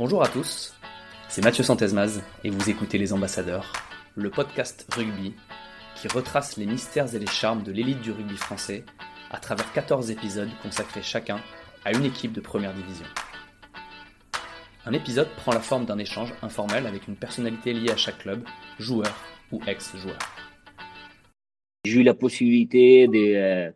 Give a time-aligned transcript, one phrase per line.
[0.00, 0.72] Bonjour à tous,
[1.28, 3.70] c'est Mathieu Santesmaz et vous écoutez Les Ambassadeurs,
[4.14, 5.34] le podcast rugby
[5.94, 8.82] qui retrace les mystères et les charmes de l'élite du rugby français
[9.30, 11.38] à travers 14 épisodes consacrés chacun
[11.84, 13.04] à une équipe de première division.
[14.86, 18.42] Un épisode prend la forme d'un échange informel avec une personnalité liée à chaque club,
[18.78, 19.14] joueur
[19.52, 20.18] ou ex-joueur.
[21.84, 23.70] J'ai eu la possibilité de, euh,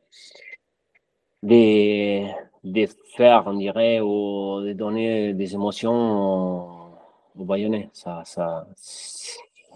[1.42, 2.24] de,
[2.64, 2.86] de
[3.16, 6.90] faire, on dirait, ou de donner des émotions
[7.36, 7.90] au Bayonnais.
[7.92, 8.66] Ça, ça,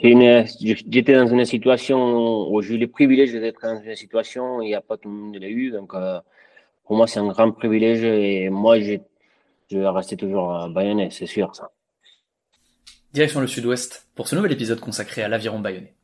[0.01, 4.75] J'étais dans une situation où j'ai eu le privilège d'être dans une situation, il n'y
[4.75, 5.71] a pas tout le monde l'a eu.
[5.73, 6.21] Donc, euh,
[6.85, 8.99] pour moi, c'est un grand privilège et moi, je
[9.73, 11.55] vais rester toujours bayonnais, c'est sûr.
[11.55, 11.73] Ça.
[13.13, 15.95] Direction le sud-ouest pour ce nouvel épisode consacré à l'aviron bayonnais.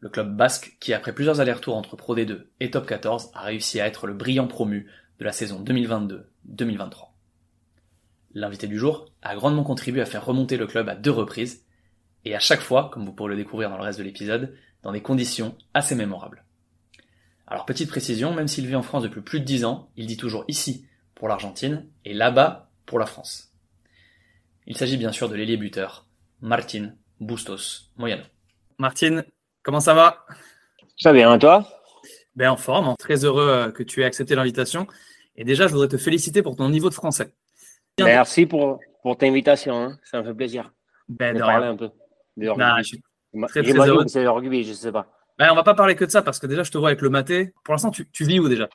[0.00, 3.80] Le club basque qui, après plusieurs allers-retours entre Pro D2 et Top 14, a réussi
[3.80, 4.86] à être le brillant promu
[5.18, 7.08] de la saison 2022-2023.
[8.34, 11.64] L'invité du jour a grandement contribué à faire remonter le club à deux reprises,
[12.24, 14.92] et à chaque fois, comme vous pourrez le découvrir dans le reste de l'épisode, dans
[14.92, 16.44] des conditions assez mémorables.
[17.46, 20.16] Alors petite précision, même s'il vit en France depuis plus de 10 ans, il dit
[20.16, 23.52] toujours ici pour l'Argentine et là-bas pour la France.
[24.66, 26.06] Il s'agit bien sûr de l'ailier buteur,
[26.40, 28.24] Martin Bustos Moyano.
[28.78, 29.22] Martin,
[29.62, 30.26] comment ça va?
[30.98, 31.68] Ça va bien, toi?
[32.34, 32.96] Ben en forme, hein.
[32.98, 34.86] très heureux euh, que tu aies accepté l'invitation.
[35.36, 37.32] Et déjà, je voudrais te féliciter pour ton niveau de français.
[37.98, 39.98] Merci pour, pour ta invitation, hein.
[40.04, 40.72] ça me fait plaisir.
[41.08, 41.90] Ben, de, parler un peu.
[42.36, 43.02] De bah, je suis
[43.48, 44.04] très, très heureux.
[44.08, 45.06] C'est rugby, je sais pas.
[45.38, 47.02] Ben, on va pas parler que de ça parce que déjà, je te vois avec
[47.02, 47.52] le maté.
[47.64, 48.68] Pour l'instant, tu, tu, vis où déjà?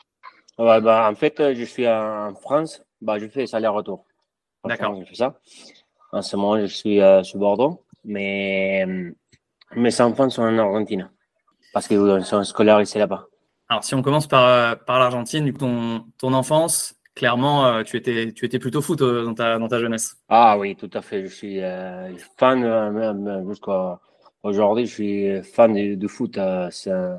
[0.58, 2.84] Ouais, bah, En fait, je suis en France.
[3.02, 4.06] Bah, je fais aller-retour.
[4.64, 4.96] D'accord.
[5.00, 5.40] Je fais ça.
[6.12, 7.84] En ce moment, je suis euh, sur Bordeaux.
[8.04, 8.86] Mais
[9.76, 11.10] mes enfants sont en Argentine
[11.74, 13.28] parce qu'ils sont scolarisés là-bas.
[13.72, 18.34] Alors, si on commence par, euh, par l'Argentine, ton, ton enfance, clairement, euh, tu, étais,
[18.34, 20.18] tu étais plutôt foot dans, ta, dans ta jeunesse.
[20.30, 21.24] Ah oui, tout à fait.
[21.24, 21.60] Je suis
[22.38, 22.60] fan
[22.92, 24.00] même jusqu'à
[24.44, 26.38] Aujourd'hui, je suis fan de, foot.
[26.40, 27.18] Euh,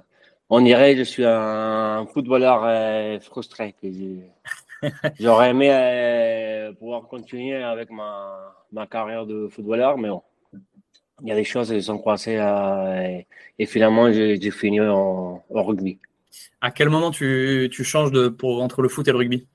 [0.50, 3.76] on dirait que je suis un footballeur euh, frustré.
[5.20, 10.22] J'aurais aimé euh, pouvoir continuer avec ma, ma, carrière de footballeur, mais bon,
[11.22, 12.38] il y a des choses qui sont croisées
[13.58, 16.00] et, finalement, j'ai fini en, rugby.
[16.64, 19.48] À quel moment tu, changes pour, entre le foot et le rugby?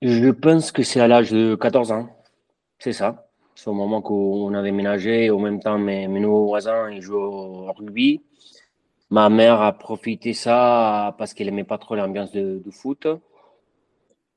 [0.00, 2.08] Je pense que c'est à l'âge de 14 ans.
[2.78, 3.28] C'est ça.
[3.54, 5.28] C'est au moment qu'on avait ménagé.
[5.28, 8.22] Au même temps, mes, nouveaux voisins, ils jouent au rugby.
[9.10, 13.06] Ma mère a profité ça parce qu'elle aimait pas trop l'ambiance de, foot.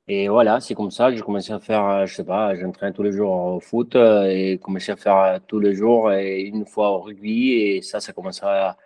[0.06, 1.10] Et voilà, c'est comme ça.
[1.14, 4.92] J'ai commencé à faire, je sais pas, j'entraîne tous les jours au foot et commencé
[4.92, 7.52] à faire tous les jours et une fois au rugby.
[7.52, 8.76] Et ça, ça commencé à,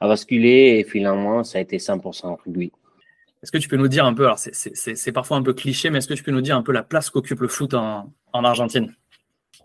[0.00, 2.72] à basculer et finalement, ça a été 100% rugby.
[3.42, 5.98] Est-ce que tu peux nous dire un peu, alors c'est parfois un peu cliché, mais
[5.98, 8.44] est-ce que tu peux nous dire un peu la place qu'occupe le foot en, en
[8.44, 8.94] Argentine?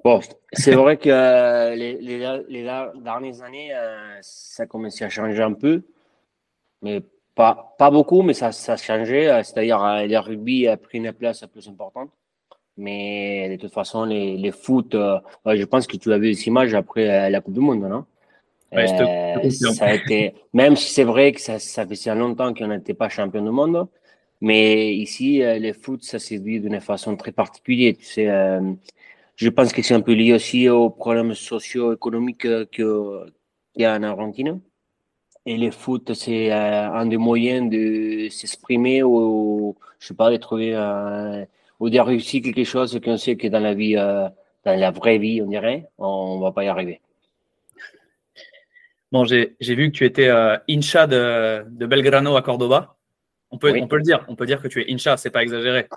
[0.03, 0.21] Bon,
[0.53, 5.41] c'est vrai que euh, les, les, les, dernières années, euh, ça a commencé à changer
[5.41, 5.81] un peu,
[6.81, 7.01] mais
[7.35, 9.29] pas, pas beaucoup, mais ça, ça a changé.
[9.29, 12.11] Euh, c'est-à-dire, le rugby a pris une place plus importante.
[12.77, 16.73] Mais de toute façon, les, les foot, je pense que tu as vu des images
[16.73, 18.05] après la Coupe du Monde, non?
[18.71, 22.93] Ouais, ça a été, même si c'est vrai que ça, ça fait longtemps qu'on n'était
[22.93, 23.87] pas champion du monde,
[24.41, 27.93] mais ici, les foot, ça s'est vu d'une façon très particulière.
[27.97, 28.29] Tu sais,
[29.35, 33.33] je pense que c'est un peu lié aussi aux problèmes socio-économiques qu'il
[33.77, 34.61] y a en Argentine.
[35.45, 40.37] Et le foot, c'est euh, un des moyens de s'exprimer ou, je sais pas, de
[40.37, 40.75] trouver
[41.79, 44.27] ou de réussir quelque chose qu'on sait que dans la vie, euh,
[44.65, 47.01] dans la vraie vie, on dirait, on va pas y arriver.
[49.11, 52.95] Bon, j'ai vu que tu étais euh, incha de, Belgrano à Cordoba.
[53.51, 55.41] On peut, on peut le dire, on peut dire que tu es incha, c'est pas
[55.41, 55.87] exagéré.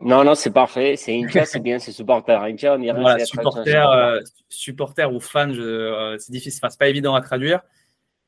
[0.00, 0.96] Non, non, c'est parfait.
[0.96, 2.42] C'est Incha, c'est bien, c'est supporter.
[2.42, 7.14] Incha, on dirait voilà, supporter, euh, supporter ou fan, euh, c'est difficile, c'est pas évident
[7.14, 7.62] à traduire.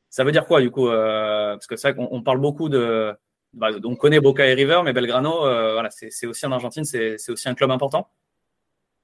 [0.09, 3.15] Ça veut dire quoi du coup euh, Parce que c'est vrai qu'on parle beaucoup de.
[3.53, 7.49] Bah, on connaît Boca et River, mais Belgrano, voilà, c'est aussi en Argentine, c'est aussi
[7.49, 8.09] un club important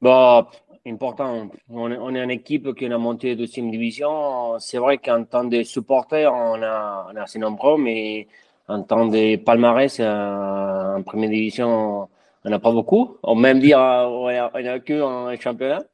[0.04, 0.46] Bon,
[0.86, 1.48] important.
[1.70, 4.58] On est, on est une équipe qui a monté de deuxième division.
[4.58, 8.28] C'est vrai qu'en tant que supporter, on a, on a assez nombreux, mais
[8.68, 12.06] en tant que palmarès, en première division,
[12.44, 13.16] on n'a pas beaucoup.
[13.22, 15.84] On même dire, on n'a que un championnat.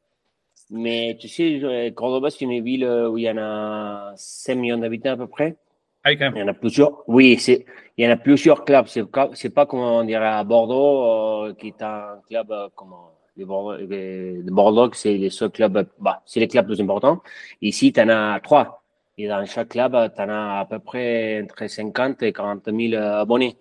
[0.71, 5.13] Mais tu sais, Cordoba, c'est une ville où il y en a 5 millions d'habitants
[5.13, 5.57] à peu près.
[6.03, 6.11] Ah.
[6.13, 7.05] Il y en a plusieurs.
[7.07, 7.65] Oui, c'est,
[7.97, 8.87] il y en a plusieurs clubs.
[8.89, 9.05] C'est,
[9.35, 12.95] c'est pas comme on dirait à Bordeaux, euh, qui est un club euh, comme
[13.41, 17.23] les Bordeaux, de Bordeaux, c'est les seuls clubs, bah, c'est les clubs plus importants.
[17.63, 18.83] Ici, tu en as trois.
[19.19, 23.03] Et dans chaque club, tu en as à peu près entre 50 et 40 000
[23.03, 23.57] abonnés.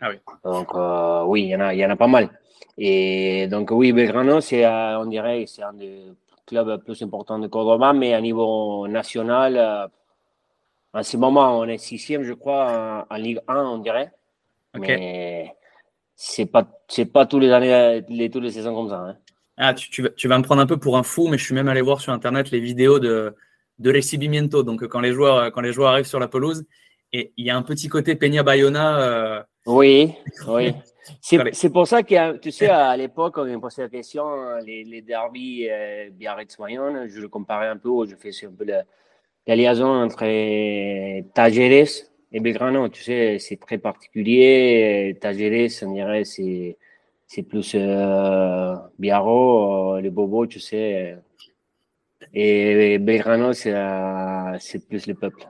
[0.00, 0.16] Ah oui.
[0.44, 0.68] Donc,
[1.30, 2.28] oui, il y, en a, y en a pas mal.
[2.76, 6.02] Et donc, oui, Belgrano, c'est, on dirait, c'est un des
[6.46, 9.90] clubs plus importants de Cordoba, mais à niveau national,
[10.92, 14.12] en ce moment, on est sixième, je crois, en, Ligue 1, on dirait.
[14.74, 15.54] Mais
[16.16, 18.98] c'est pas, c'est pas tous les années, les, tous les saisons comme ça.
[18.98, 19.16] Hein.
[19.56, 21.44] Ah, tu, tu, vas, tu, vas, me prendre un peu pour un fou, mais je
[21.44, 23.34] suis même allé voir sur Internet les vidéos de,
[23.78, 24.62] de recibimiento.
[24.62, 26.64] Donc, quand les, joueurs, quand les joueurs arrivent sur la pelouse,
[27.12, 29.00] et il y a un petit côté Peña Bayona.
[29.00, 30.12] Euh, oui,
[30.48, 30.72] oui.
[31.20, 35.02] C'est pour ça que, tu sais, à l'époque, on me posait la question, les, les
[35.02, 38.84] derbies euh, Biarritz-Bayonne, je le comparais un peu, je faisais un peu la,
[39.46, 40.24] la liaison entre
[41.34, 42.88] Tajeres et Belgrano.
[42.90, 45.16] Tu sais, c'est très particulier.
[45.20, 46.76] Tajeres, on dirait, c'est
[47.26, 51.18] c'est plus euh, Biarro, euh, les bobos, tu sais.
[52.34, 55.48] Et Belgrano, c'est plus le peuple.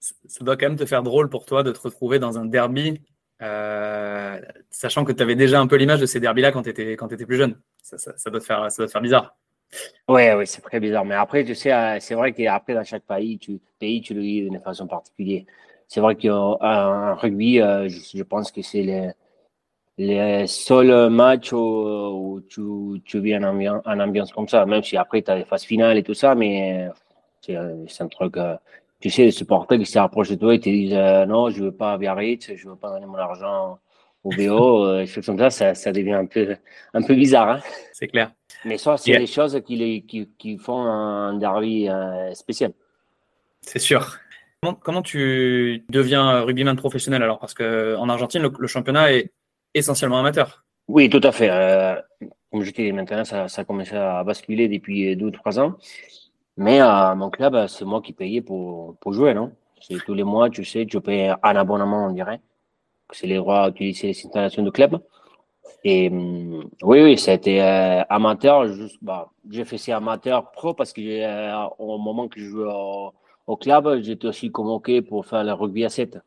[0.00, 3.00] Ça doit quand même te faire drôle pour toi de te retrouver dans un derby,
[3.40, 4.40] euh,
[4.70, 7.26] sachant que tu avais déjà un peu l'image de ces derbys-là quand tu étais, étais
[7.26, 7.60] plus jeune.
[7.82, 9.36] Ça, doit te faire, ça doit te faire bizarre.
[10.08, 11.04] Oui, oui, c'est très bizarre.
[11.04, 14.20] Mais après, tu sais, euh, c'est vrai qu'après, dans chaque pays, tu, pays, tu le
[14.20, 15.44] vis d'une façon particulière.
[15.88, 19.12] C'est vrai qu'un rugby, euh, je, pense que c'est le,
[19.98, 22.62] le seul match où, tu,
[23.04, 26.02] tu vis en ambiance, comme ça, même si après, tu as les phases finales et
[26.02, 26.88] tout ça, mais
[27.50, 28.34] euh, c'est un truc.
[29.00, 30.94] tu sais, les supporters qui s'approchent de toi et te disent
[31.28, 33.78] non, je veux pas Biarritz, je veux pas donner mon argent
[34.24, 36.56] au VO, des choses comme ça, ça, ça, devient un peu,
[36.94, 37.50] un peu bizarre.
[37.50, 37.60] Hein
[37.92, 38.32] c'est clair.
[38.64, 42.72] Mais ça, c'est des choses qui, qui, qui, font un derby euh, spécial.
[43.60, 44.18] C'est sûr.
[44.82, 47.40] Comment, tu deviens rugbyman professionnel alors?
[47.40, 49.32] Parce qu'en Argentine, le, championnat est
[49.74, 50.64] essentiellement amateur.
[50.86, 51.50] Oui, tout à fait.
[51.50, 51.96] Euh,
[52.50, 55.74] comme je dis, maintenant, ça, ça a commencé à basculer depuis deux ou trois ans.
[56.56, 59.52] Mais à mon club, c'est moi qui payais pour, pour jouer, non?
[59.80, 62.40] C'est tous les mois, tu sais, tu payes un abonnement, on dirait.
[63.12, 65.00] C'est les droits à utiliser les installations de club.
[65.84, 68.66] Et hum, oui, oui, c'était euh, amateur.
[68.68, 72.72] Juste, bah, j'ai fait ça amateur pro parce que euh, au moment que je jouais
[73.46, 76.18] au, club, j'étais aussi convoqué pour faire le rugby à 7.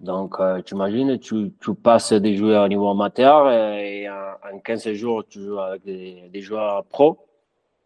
[0.00, 4.92] Donc, euh, tu imagines, tu, tu, passes des joueurs au niveau amateur et en, 15
[4.92, 7.18] jours, tu joues avec des, joueurs pro.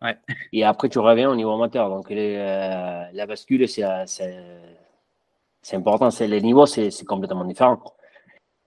[0.03, 0.17] Ouais.
[0.53, 1.89] Et après, tu reviens au niveau amateur.
[1.89, 3.83] Donc, la bascule, c'est
[5.75, 6.09] important.
[6.21, 7.79] Les niveaux, c'est complètement différent.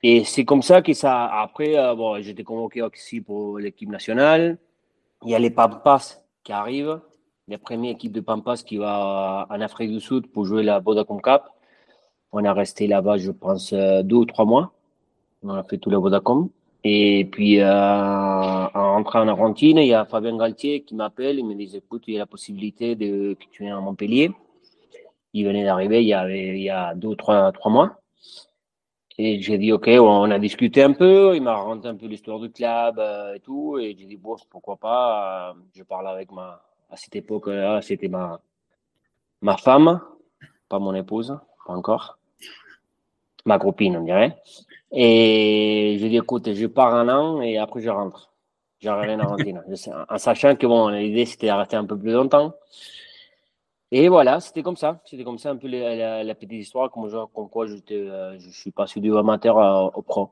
[0.04, 1.26] Et c'est comme ça que ça.
[1.26, 4.58] Après, euh, bon, j'étais convoqué aussi pour l'équipe nationale.
[5.24, 7.00] Il y a les Pampas qui arrivent,
[7.48, 11.22] les premières équipes de Pampas qui va en Afrique du Sud pour jouer la Vodacom
[11.22, 11.44] Cup.
[12.32, 14.74] On a resté là-bas, je pense, euh, deux ou trois mois.
[15.44, 16.50] On a fait tout le Vodacom.
[16.84, 21.40] Et puis, euh, en rentrant en Argentine, il y a Fabien Galtier qui m'appelle.
[21.40, 24.32] Il me dit écoute, il y a la possibilité de, que tu viennes à Montpellier.
[25.38, 28.00] Il venait d'arriver il y, avait, il y a deux ou trois, trois mois.
[29.18, 32.40] Et j'ai dit, OK, on a discuté un peu, il m'a raconté un peu l'histoire
[32.40, 33.78] du club euh, et tout.
[33.78, 35.50] Et j'ai dit, bon, pourquoi pas.
[35.50, 36.62] Euh, je parle avec ma.
[36.90, 38.40] À cette époque-là, c'était ma,
[39.42, 40.00] ma femme,
[40.70, 42.18] pas mon épouse, pas encore.
[43.46, 44.38] Ma copine, on dirait.
[44.94, 48.32] Et j'ai dit, écoute, je pars un an et après je rentre.
[48.80, 49.64] Je reviens en Argentine.
[50.10, 52.54] en sachant que bon, l'idée c'était de rester un peu plus longtemps.
[53.92, 55.02] Et voilà, c'était comme ça.
[55.06, 59.00] C'était comme ça un peu la, petite histoire, comme, comme quoi euh, je suis passé
[59.00, 59.58] du amateur
[59.96, 60.32] au pro.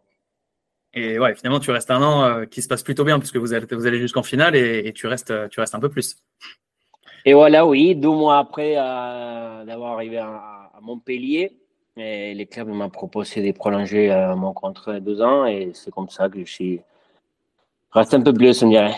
[0.93, 3.53] Et ouais, finalement, tu restes un an euh, qui se passe plutôt bien, puisque vous
[3.53, 6.17] allez, vous allez jusqu'en finale et, tu, restes, tu restes un peu plus.
[7.25, 11.57] Et voilà, oui, deux mois après euh, d'avoir arrivé à, Montpellier,
[11.95, 16.09] et les clubs m'ont proposé de prolonger mon contrat de deux ans et c'est comme
[16.09, 16.81] ça que je suis
[17.91, 18.97] resté un peu plus, on dirait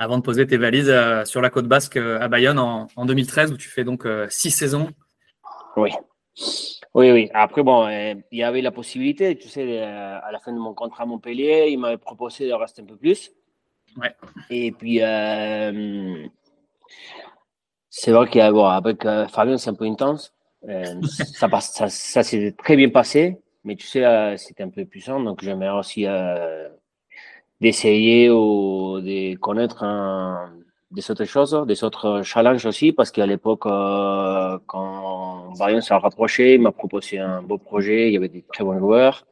[0.00, 3.52] avant de poser tes valises euh, sur la côte basque euh, à Bayonne en, 2013,
[3.52, 4.88] où tu fais donc euh, six saisons.
[5.76, 5.90] Oui.
[6.94, 7.28] Oui, oui.
[7.34, 11.02] Après, bon, il y avait la possibilité, tu sais, à la fin de mon contrat
[11.04, 13.30] à Montpellier, il m'avait proposé de rester un peu plus.
[13.96, 14.12] Ouais.
[14.48, 15.00] Et puis,
[17.90, 20.34] c'est vrai qu'avec Fabien, c'est un peu intense.
[21.34, 25.20] ça, passe, ça, ça s'est très bien passé, mais tu sais, c'était un peu puissant,
[25.20, 26.06] donc j'aimerais aussi
[27.60, 29.84] d'essayer ou de connaître
[30.90, 36.54] des autres choses, des autres challenges aussi, parce qu'à l'époque, euh, quand Bayern s'est rapproché,
[36.54, 39.26] il m'a proposé un beau projet, il y avait des très bons joueurs.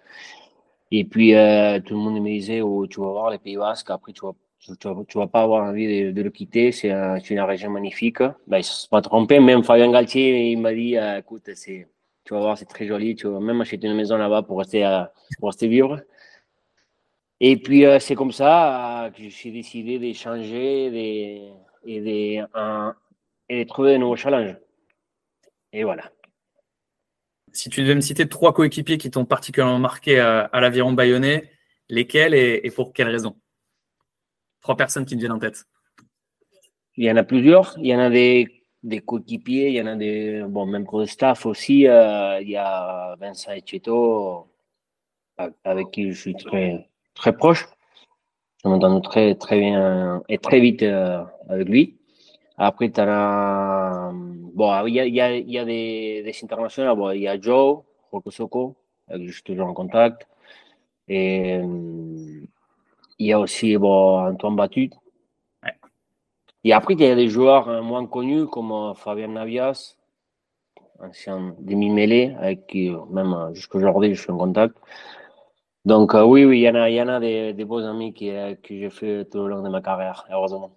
[0.90, 3.90] Et puis, euh, tout le monde me disait, oh, tu vas voir les Pays Basques,
[3.90, 4.32] après, tu vas,
[5.06, 8.22] tu, vas, pas avoir envie de, le quitter, c'est une région magnifique.
[8.46, 12.40] Ben, il se pas trompé, même Fabien Galtier, il m'a dit, euh, écoute, tu vas
[12.40, 14.86] voir, c'est très joli, tu vas même acheter une maison là-bas pour rester,
[15.40, 16.00] pour rester vivre.
[17.40, 22.44] Et puis, euh, c'est comme ça euh, que je suis décidé d'échanger et, de,
[23.48, 24.56] et de trouver de nouveaux challenges.
[25.72, 26.10] Et voilà.
[27.52, 31.50] Si tu devais me citer trois coéquipiers qui t'ont particulièrement marqué à, à l'aviron bayonnais,
[31.88, 33.36] lesquels et, pour quelles raisons?
[34.60, 35.64] Trois personnes qui me viennent en tête.
[36.96, 37.74] Il y en a plusieurs.
[37.78, 40.44] Il y en a des, des coéquipiers, il y en a des.
[40.48, 44.52] Bon, même pour le staff aussi, euh, il y a Vincent Etcheto,
[45.64, 47.68] avec qui je suis très, très proche.
[48.64, 51.96] Je m'entends très, très bien et très vite euh, avec lui.
[52.56, 54.10] Après, tu as.
[54.58, 56.96] Bon, il y a, y a, y a des, des internationaux.
[56.96, 58.74] Bon, il y a Joe Rokosoko,
[59.08, 60.26] avec qui je suis toujours en contact.
[61.06, 61.60] Et
[63.18, 64.90] il y a aussi bon, Antoine Batut.
[66.64, 69.96] Et après, il y a des joueurs hein, moins connus comme euh, Fabien Navias,
[70.98, 74.76] ancien demi-mêlée, avec qui même euh, jusqu'à aujourd'hui je suis en contact.
[75.88, 77.80] Donc euh, oui, oui, il y en a, il y en a des, des beaux
[77.80, 80.70] amis qui, que j'ai fait tout au long de ma carrière, heureusement.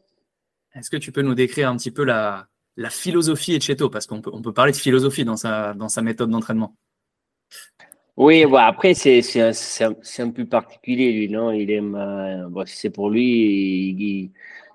[0.73, 4.21] Est-ce que tu peux nous décrire un petit peu la, la philosophie Etcheto Parce qu'on
[4.21, 6.77] peut, on peut parler de philosophie dans sa, dans sa méthode d'entraînement.
[8.15, 11.51] Oui, bon, après, c'est, c'est, un, c'est, un, peu particulier, lui, non?
[11.51, 11.95] Il aime.
[11.95, 14.31] Euh, bon, si c'est pour lui, il,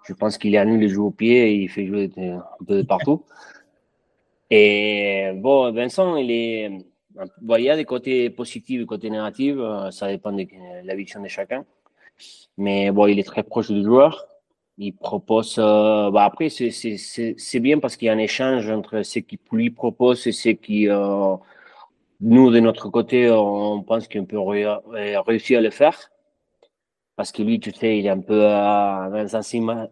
[0.07, 2.65] je pense qu'il est à nous les jouer au pied et il fait jouer un
[2.67, 3.25] peu de partout.
[4.51, 6.71] Et bon, Vincent, il est.
[7.59, 10.47] Il y a des côtés positifs et des côtés négatifs, euh, ça dépend de
[10.85, 11.65] la vision de chacun.
[12.57, 14.27] Mais bon, il est très proche du joueur.
[14.79, 15.57] Il propose.
[15.59, 19.71] Euh, bah après, c'est, bien parce qu'il y a un échange entre ce qu'il lui
[19.71, 20.89] propose et ce qui.
[20.89, 21.37] Euh,
[22.21, 26.11] nous, de notre côté, on pense qu'on peut réussir à le faire.
[27.15, 29.41] Parce que lui, tu sais, il est un peu dans, sa,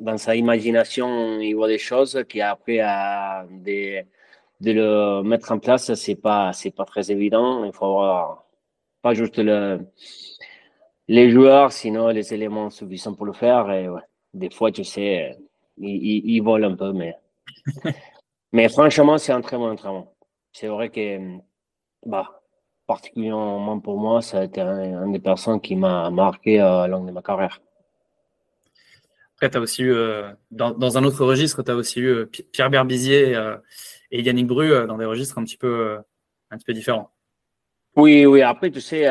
[0.01, 2.79] dans, sa, imagination, il voit des choses qui après,
[3.51, 4.05] de,
[4.61, 7.65] de le mettre en place, c'est pas, c'est pas très évident.
[7.65, 8.47] Il faut avoir
[9.03, 9.87] pas juste le,
[11.09, 13.71] les joueurs, sinon les éléments suffisants pour le faire.
[13.71, 13.89] Et
[14.33, 15.37] des fois, tu sais,
[15.79, 17.17] il, il, vole un peu, mais,
[18.53, 20.15] mais franchement, c'est un très bon entraînement.
[20.53, 21.39] C'est vrai que,
[22.07, 22.41] bah,
[22.87, 27.11] particulièrement pour moi, ça a été un, des personnes qui m'a marqué à long de
[27.13, 27.61] ma carrière.
[29.37, 32.27] Après, tu as aussi eu, euh, dans, un autre registre, tu as aussi eu euh,
[32.53, 33.57] Pierre Berbizier euh,
[34.11, 35.99] et Yannick Bru dans des registres un petit peu,
[36.51, 37.11] un petit peu différents.
[37.97, 38.43] Oui, oui.
[38.43, 39.07] Après, tu sais,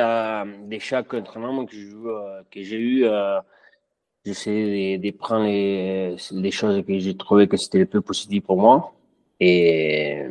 [0.63, 1.75] des chaque entraînement que
[2.51, 3.05] j'ai eu,
[4.25, 8.57] j'essaie de, prendre les, les choses que j'ai trouvé que c'était le plus positif pour
[8.57, 8.93] moi.
[9.39, 10.27] Et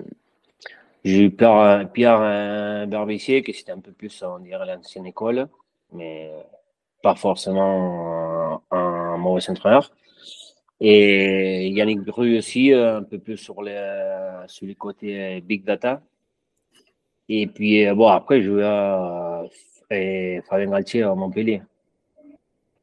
[1.04, 5.48] j'ai eu Pierre, Pierre euh, Barbissier, qui c'était un peu plus, on dirait, l'ancienne école,
[5.92, 6.30] mais
[7.02, 8.31] pas forcément
[9.22, 9.90] mauvais entraîneur.
[10.80, 13.78] Et Yannick Bru aussi, euh, un peu plus sur les,
[14.48, 16.02] sur les côtés euh, big data.
[17.28, 19.44] Et puis, bon, après, je joué à
[20.48, 21.62] Fabien Galtier à Montpellier,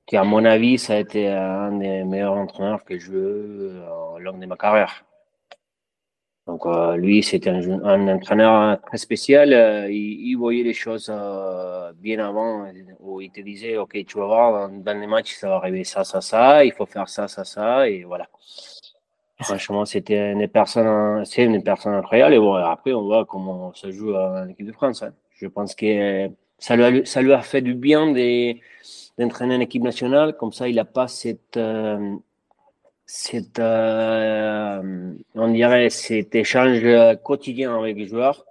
[0.06, 3.82] qui, à mon avis, ça a été un des meilleurs entraîneurs que je eu
[4.14, 5.06] au long de ma carrière.
[6.50, 9.54] Donc, euh, lui, c'était un, entraîneur très spécial.
[9.54, 12.66] Euh, il, voyait les choses euh, bien avant,
[13.02, 16.04] où il te disait, OK, tu vas voir, dans les matchs, ça va arriver ça,
[16.04, 18.28] ça, ça, il faut faire ça, ça, ça, et voilà.
[19.42, 22.34] Franchement, c'était une personne, c'est une personne incroyable.
[22.34, 25.04] Et bon, après, on voit comment ça joue en équipe de France.
[25.04, 25.14] Hein.
[25.36, 28.12] Je pense que ça lui a, ça lui a fait du bien
[29.20, 30.36] d'entraîner en équipe nationale.
[30.36, 31.60] Comme ça, il n'a pas cette
[33.12, 36.86] c'est, euh, on dirait, cet échange
[37.24, 38.46] quotidien avec les joueurs.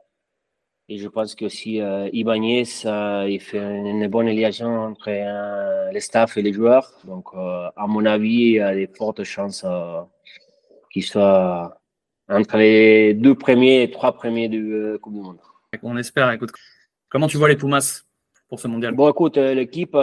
[0.89, 5.93] Et je pense que aussi euh, Ibanez, euh, il fait une bonne liaison entre euh,
[5.93, 6.91] les staff et les joueurs.
[7.05, 9.65] Donc, euh, à mon avis, il y a des fortes chances
[10.91, 11.79] qu'il soit
[12.29, 15.39] entre les deux premiers et trois premiers du Coupe du Monde.
[15.85, 16.33] On espère.
[16.33, 16.51] Écoute,
[17.09, 18.03] comment tu vois les Pumas
[18.49, 18.93] pour ce mondial?
[18.93, 19.95] Bon, écoute, l'équipe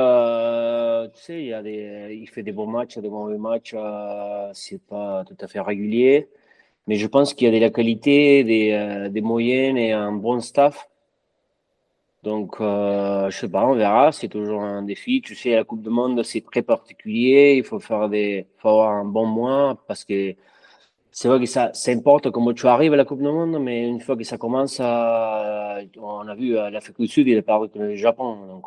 [1.13, 5.47] tu sais, il, fait des bons matchs, des mauvais matchs, euh, c'est pas tout à
[5.47, 6.29] fait régulier.
[6.88, 10.12] Mais je pense qu'il y a de la qualité, des, euh, des moyennes et un
[10.12, 10.89] bon staff.
[12.24, 14.12] Donc, euh, je sais pas, on verra.
[14.12, 15.21] C'est toujours un défi.
[15.21, 17.55] Tu sais, la Coupe du Monde, c'est très particulier.
[17.57, 20.35] Il faut faire des, faut avoir un bon mois parce que
[21.12, 23.88] c'est vrai que ça, ça importe comment tu arrives à la Coupe du Monde, mais
[23.88, 27.95] une fois que ça commence, on a vu l'Afrique du Sud, il a perdu le
[27.95, 28.47] Japon.
[28.47, 28.65] Donc,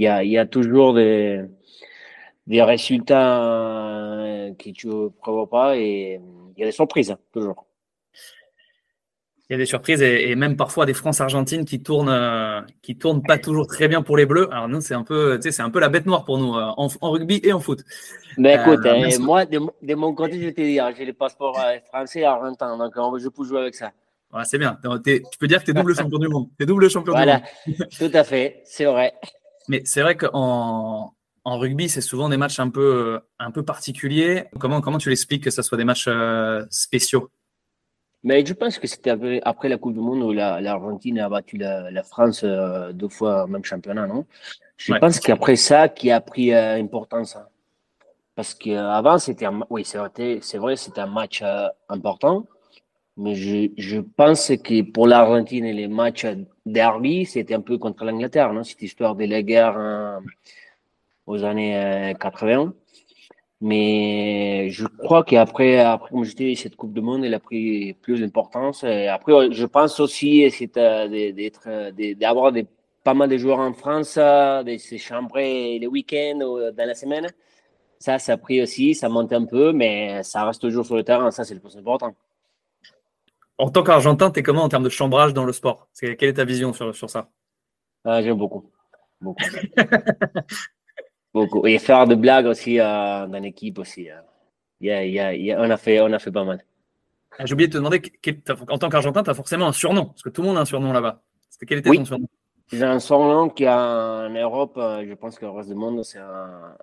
[0.00, 1.42] il y a, y a, toujours des,
[2.46, 6.18] des résultats euh, que tu ne prévois pas et
[6.56, 7.66] il y a des surprises, toujours.
[9.48, 13.22] Il y a des surprises et, même parfois des France-Argentine qui tournent, euh, qui tournent
[13.22, 14.48] pas toujours très bien pour les Bleus.
[14.52, 16.88] Alors nous, c'est un peu, c'est un peu la bête noire pour nous euh, en,
[17.02, 17.84] en, rugby et en foot.
[18.38, 22.20] Mais écoute, hein, moi, de, de, mon côté, je te dis, j'ai le passeport français
[22.20, 23.92] et argentin, donc je peux jouer avec ça.
[24.44, 24.78] c'est bien.
[24.82, 26.48] tu peux dire que tu es double champion du monde.
[26.56, 27.40] Tu es double champion du monde.
[27.66, 29.12] Voilà, tout à fait, c'est vrai.
[29.70, 34.46] Mais c'est vrai qu'en en rugby, c'est souvent des matchs un peu, un peu particuliers.
[34.58, 37.30] Comment, comment tu l'expliques que ce soit des matchs euh, spéciaux?
[38.24, 42.02] Mais je pense que c'était après la Coupe du Monde où l'Argentine a battu la,
[42.02, 44.26] France euh, deux fois même championnat, non?
[44.76, 47.36] Je pense qu'après ça, qui a pris euh, importance.
[47.36, 47.46] Hein.
[48.34, 52.44] Parce qu'avant, c'était oui, c'est vrai, c'était un match euh, important.
[53.16, 56.26] Mais je, je, pense que pour l'Argentine les matchs
[56.64, 58.64] derby, c'était un peu contre l'Angleterre, non?
[58.64, 60.20] Cette histoire de la guerre
[61.26, 62.74] aux années 80.
[63.62, 67.92] Mais je crois qu'après, après, comme je dis, cette Coupe du Monde, elle a pris
[67.94, 68.84] plus d'importance.
[68.84, 72.52] Après, je pense aussi d'être, d'avoir
[73.04, 77.26] pas mal de joueurs en France, de se chambrer les week-ends ou dans la semaine.
[77.98, 81.04] Ça, ça a pris aussi, ça monte un peu, mais ça reste toujours sur le
[81.04, 81.30] terrain.
[81.30, 82.14] Ça, c'est le plus important.
[83.60, 85.88] En tant qu'Argentin, tu es comment en termes de chambrage dans le sport?
[85.98, 87.28] Quelle est ta vision sur, sur ça?
[88.04, 88.70] Ah, J'aime beaucoup.
[89.20, 89.44] beaucoup.
[91.32, 91.64] Beaucoup.
[91.64, 94.10] Et faire de blagues aussi euh, dans l'équipe aussi.
[94.10, 94.16] Euh.
[94.80, 95.60] Yeah, yeah, yeah.
[95.60, 96.64] On, a fait, on a fait pas mal.
[97.38, 98.02] Ah, j'ai oublié de te demander,
[98.68, 100.64] en tant qu'Argentin, tu as forcément un surnom, parce que tout le monde a un
[100.64, 101.22] surnom là-bas.
[101.68, 102.26] Quel était ton surnom?
[102.72, 106.18] J'ai un surnom qui en Europe, euh, je pense que le reste du monde, c'est
[106.18, 106.76] un,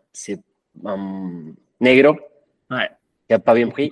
[0.85, 2.17] un negro.
[2.71, 2.89] Ouais.
[3.27, 3.91] Qui n'a pas bien pris.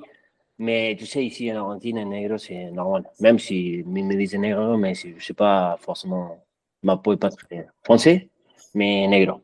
[0.58, 3.04] Mais tu sais, ici en Argentine, un negro, c'est normal.
[3.20, 6.44] Même si ils me disent negro, mais je ne sais pas forcément,
[6.84, 8.30] ma peau n'est pas très français,
[8.74, 9.42] mais negro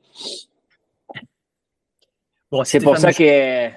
[2.63, 3.69] c'est pour ça que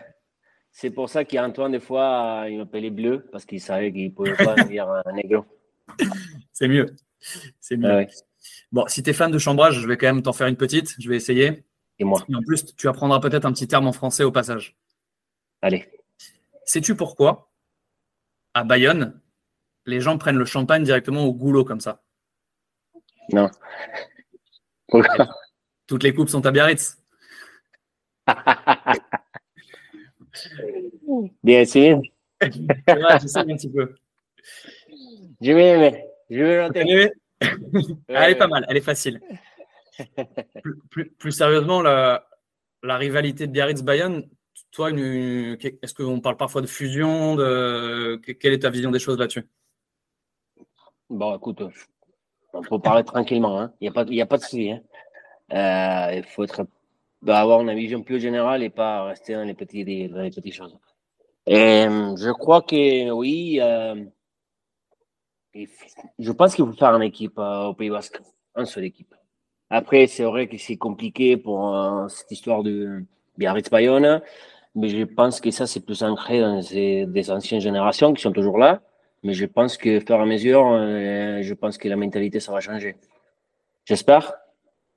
[0.73, 4.35] c'est pour ça qu'Antoine, des fois, il m'appelait bleu parce qu'il savait qu'il ne pouvait
[4.35, 5.45] pas dire un négro.
[6.53, 6.87] C'est mieux.
[7.61, 7.89] C'est mieux.
[7.89, 8.05] Ah
[8.73, 10.95] bon, si tu es fan de chambrage, je vais quand même t'en faire une petite.
[10.99, 11.65] Je vais essayer.
[12.01, 12.21] Et moi.
[12.35, 14.77] en plus, tu apprendras peut-être un petit terme en français au passage.
[15.63, 15.87] Allez.
[16.65, 17.51] Sais-tu pourquoi,
[18.55, 19.21] à Bayonne,
[19.87, 22.03] les gens prennent le champagne directement au goulot comme ça
[23.33, 23.51] Non.
[25.87, 26.99] Toutes les coupes sont à Biarritz.
[31.43, 32.01] Bien sûr.
[32.41, 33.95] je sais un petit peu.
[35.41, 37.11] Je vais Je vais noter.
[38.09, 39.21] Elle est pas mal, elle est facile.
[40.91, 42.27] Plus, sérieusement, la,
[42.83, 44.29] la, rivalité de Biarritz-Bayonne,
[44.71, 49.47] toi, est-ce qu'on parle parfois de fusion Quelle est ta vision des choses là-dessus?
[51.11, 51.63] Bon, écoute,
[52.53, 53.61] on peut parler tranquillement.
[53.61, 53.73] Hein.
[53.81, 54.71] Il n'y a, pas, a pas de souci.
[54.71, 54.81] Hein.
[55.53, 56.47] Euh, il faut
[57.27, 60.77] avoir une vision plus générale et pas rester dans les, petits, dans les petites choses.
[61.47, 61.85] Et,
[62.17, 64.05] je crois que oui, euh,
[66.19, 68.21] je pense qu'il faut faire une équipe euh, au Pays Basque,
[68.57, 69.15] une seule équipe.
[69.69, 71.75] Après, c'est vrai que c'est compliqué pour
[72.09, 73.05] cette histoire de
[73.37, 74.23] Biarritz Bayonne,
[74.75, 78.59] mais je pense que ça, c'est plus ancré dans des anciennes générations qui sont toujours
[78.59, 78.81] là.
[79.23, 80.65] Mais je pense que faire à mesure,
[81.43, 82.97] je pense que la mentalité, ça va changer.
[83.85, 84.35] J'espère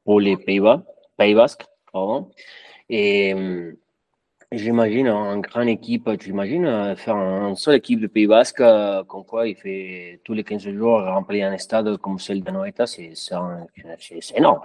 [0.03, 0.83] pour les Pays-Bas,
[1.17, 1.65] Pays Basque.
[2.89, 3.73] Et euh,
[4.51, 9.03] j'imagine en grande équipe, tu imagines euh, faire une seule équipe de Pays Basque, euh,
[9.03, 12.87] comme quoi il fait tous les 15 jours remplir un stade comme celle de Noeta,
[12.87, 13.13] c'est
[14.35, 14.61] énorme.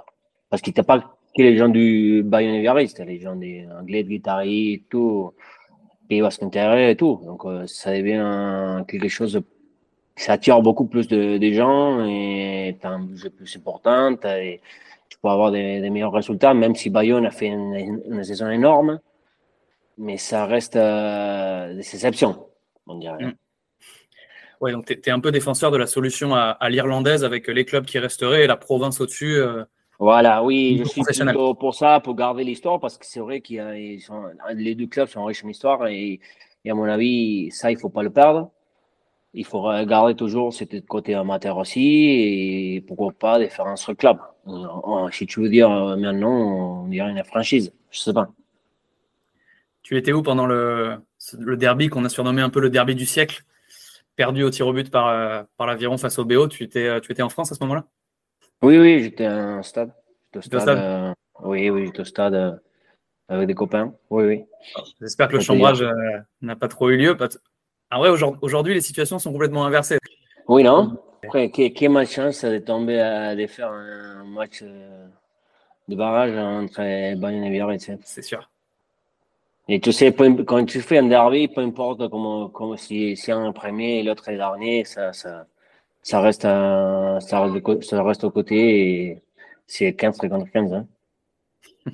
[0.49, 4.03] Parce qu'il n'y a pas que les gens du Bayern Biarritz, les gens des Anglais
[4.03, 5.33] de Guitari et tout,
[6.09, 7.21] Pays Basque et tout.
[7.25, 9.43] Donc ça devient quelque chose
[10.17, 14.17] ça attire beaucoup plus de, gens et tu as un budget plus important.
[14.27, 14.61] Et,
[15.21, 18.99] pour avoir des, meilleurs résultats, même si Bayonne a fait une, saison énorme.
[19.99, 22.47] Mais ça reste euh, des exceptions,
[22.87, 23.27] on dirait.
[23.27, 23.35] Mm.
[24.61, 27.85] Oui, donc tu es, un peu défenseur de la solution à, l'irlandaise avec les clubs
[27.85, 29.37] qui resteraient et la province au-dessus.
[29.37, 29.65] Euh,
[30.03, 33.55] voilà, oui, je suis plutôt pour ça, pour garder l'histoire, parce que c'est vrai que
[34.55, 36.21] les deux clubs sont riches en histoire et,
[36.65, 38.51] et, à mon avis, ça, il ne faut pas le perdre
[39.35, 43.97] il faut garder toujours ce côté amateur aussi et pourquoi pas de faire un seul
[43.97, 44.19] club.
[45.13, 48.29] Si tu veux dire maintenant, on dirait une franchise, je sais pas.
[49.83, 50.99] Tu étais où pendant le,
[51.39, 53.43] le derby qu'on a surnommé un peu le derby du siècle,
[54.17, 57.23] perdu au tir au but par, par l'aviron face au BO Tu étais, tu étais
[57.23, 57.87] en France à ce moment-là?
[58.63, 59.93] Oui, oui, j'étais en stade.
[60.35, 62.53] Au stade, euh, oui, oui, j'étais au stade euh,
[63.29, 63.93] avec des copains.
[64.09, 64.45] Oui, oui.
[65.01, 65.91] J'espère que le chambrage euh,
[66.41, 67.17] n'a pas trop eu lieu.
[67.91, 69.99] Ah ouais, aujourd'hui, les situations sont complètement inversées.
[70.49, 70.97] Oui, non?
[71.25, 76.79] Après, quelle malchance de tomber à de faire un match de barrage entre
[77.17, 77.91] Bayern et Biarritz.
[78.05, 78.49] C'est sûr.
[79.69, 83.49] Et tu sais, quand tu fais un derby, peu importe comment, comment si, si un
[83.49, 85.47] est premier et l'autre est dernier, ça, ça,
[86.03, 89.23] ça, reste, à, ça, reste, ça reste au côté et
[89.67, 90.73] c'est 15 contre 15.
[90.75, 90.87] Hein.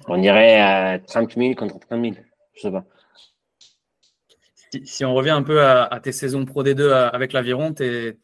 [0.07, 2.15] On dirait 30 000 contre 30 000.
[2.55, 2.85] Je sais pas.
[4.85, 8.19] Si, on revient un peu à, tes saisons Pro D2 avec l'Aviron, tes,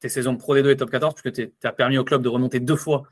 [0.00, 2.76] saisons Pro D2 et Top 14, puisque tu as permis au club de remonter deux
[2.76, 3.04] fois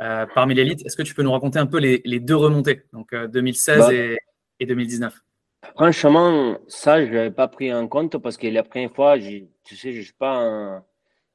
[0.00, 3.14] euh, parmi l'élite, est-ce que tu peux nous raconter un peu les, deux remontées, donc
[3.14, 4.16] 2016 euh, bah.
[4.60, 5.14] et, 2019
[5.74, 9.92] Franchement, ça, je l'avais pas pris en compte parce que la première fois, tu sais,
[9.92, 10.82] je suis pas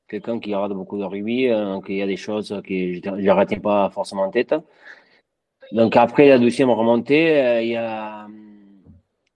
[0.08, 3.60] quelqu'un qui regarde beaucoup de rugby, donc il y a des choses que je n'arrêtais
[3.60, 4.54] pas forcément en tête.
[5.72, 8.28] Donc après la deuxième remontée, euh, il y a,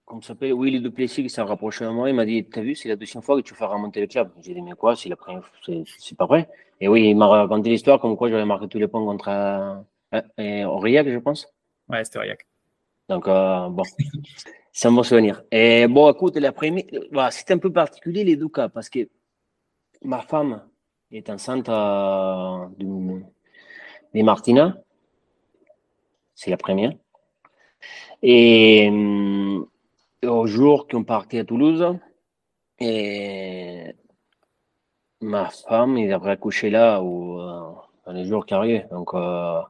[0.04, 2.08] comment s'appelle, Willy Duplessis qui s'est rapproché de moi.
[2.08, 4.30] Il m'a dit, t'as vu, c'est la deuxième fois que tu fais remonter le club.
[4.40, 5.50] J'ai dit, mais quoi, c'est la première
[5.98, 6.48] c'est pas vrai.
[6.80, 10.64] Et oui, il m'a raconté l'histoire comme quoi j'avais marqué tous les points contre euh,
[10.64, 11.48] Aurillac, je pense.
[11.88, 12.46] Ouais, c'était Aurillac.
[13.08, 13.82] Donc, euh, bon,
[14.72, 15.42] c'est un bon souvenir.
[15.50, 19.08] Et bon, écoute, la première, voilà, c'est un peu particulier les deux cas parce que
[20.02, 20.62] ma femme
[21.10, 24.76] est enceinte euh, de Martina.
[26.34, 26.92] C'est la première.
[28.22, 29.64] Et euh,
[30.26, 31.96] au jour qu'on partait à Toulouse,
[32.80, 33.94] et
[35.20, 37.72] ma femme, il devrait accoucher là ou euh,
[38.06, 38.86] dans les jours qui arrivent.
[38.90, 39.60] Donc, euh,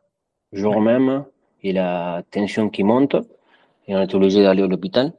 [0.53, 1.25] jour même,
[1.63, 3.17] il a la tension qui monte
[3.87, 5.13] et on est obligé d'aller à l'hôpital.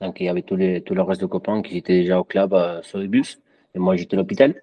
[0.00, 2.24] Donc, il y avait tous les, tout le reste de copains qui étaient déjà au
[2.24, 3.40] club euh, sur le bus
[3.74, 4.62] et moi j'étais à l'hôpital.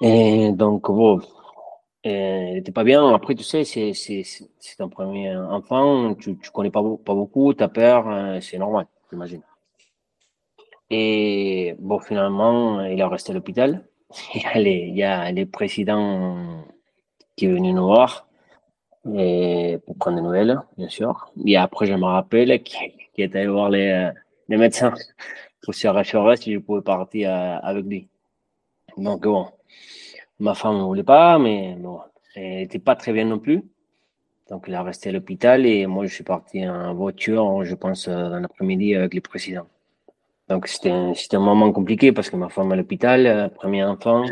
[0.00, 1.20] Et donc, bon,
[2.02, 3.14] elle n'était pas bien.
[3.14, 3.92] Après, tu sais, c'est,
[4.78, 8.86] ton premier enfant, tu ne connais pas, pas beaucoup, tu as peur, hein, c'est normal,
[9.10, 9.42] j'imagine.
[10.88, 13.84] Et bon, finalement, il a resté à l'hôpital.
[14.34, 16.64] Il y a les, il présidents
[17.36, 18.26] qui est venu nous voir
[19.14, 21.32] et pour prendre des nouvelles, bien sûr.
[21.46, 24.10] Et après, je me rappelle qu'il est allé voir les,
[24.48, 24.92] les médecins
[25.62, 27.30] se rassurer si je pouvais partir
[27.62, 28.08] avec lui.
[28.96, 29.46] Donc bon,
[30.40, 32.00] Ma femme ne voulait pas, mais bon,
[32.34, 33.62] elle n'était pas très bien non plus.
[34.48, 38.08] Donc, elle a resté à l'hôpital et moi, je suis parti en voiture, je pense,
[38.08, 39.68] euh, dans l'après-midi avec les présidents.
[40.48, 43.84] Donc, c'était un, un, moment compliqué parce que ma femme est à l'hôpital, euh, premier
[43.84, 44.24] enfant.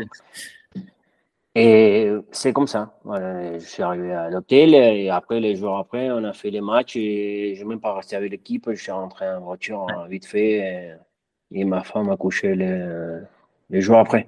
[1.53, 2.95] Et c'est comme ça.
[3.05, 6.95] je suis arrivé à l'hôtel et après, les jours après, on a fait les matchs
[6.95, 8.67] et je n'ai même pas resté avec l'équipe.
[8.71, 10.93] Je suis rentré en voiture vite fait et,
[11.51, 14.27] ma femme a couché les jours après.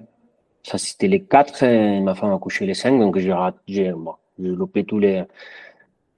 [0.62, 1.62] Ça, c'était les quatre.
[1.62, 2.98] Et ma femme a couché les cinq.
[2.98, 3.34] Donc, j'ai
[3.66, 5.24] j'ai bon, loupé tous les,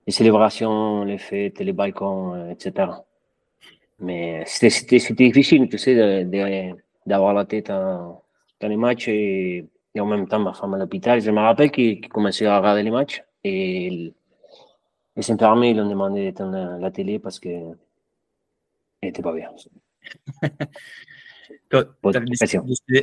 [0.06, 2.88] les célébrations, les fêtes, les balcons, etc.
[4.00, 6.24] Mais c'était difficile, tu sais,
[7.06, 8.22] d'avoir la tête dans,
[8.62, 9.66] les matchs et,
[9.98, 11.20] en même temps ma femme à l'hôpital.
[11.20, 14.12] Je me rappelle qu'il commençait à regarder les matchs et
[15.16, 17.76] les infirmiers lui ont demandé d'éteindre la télé parce qu'elle
[19.02, 19.50] n'était pas bien.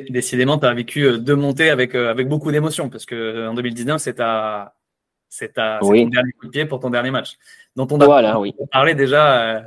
[0.09, 3.53] décidément, tu as vécu euh, deux montées avec, euh, avec beaucoup d'émotions, parce qu'en euh,
[3.53, 4.75] 2019, c'est ta,
[5.29, 7.37] c'est ta, ton dernier coup de pied pour ton dernier match,
[7.75, 8.53] dont on a voilà, oui.
[8.71, 9.63] parlé déjà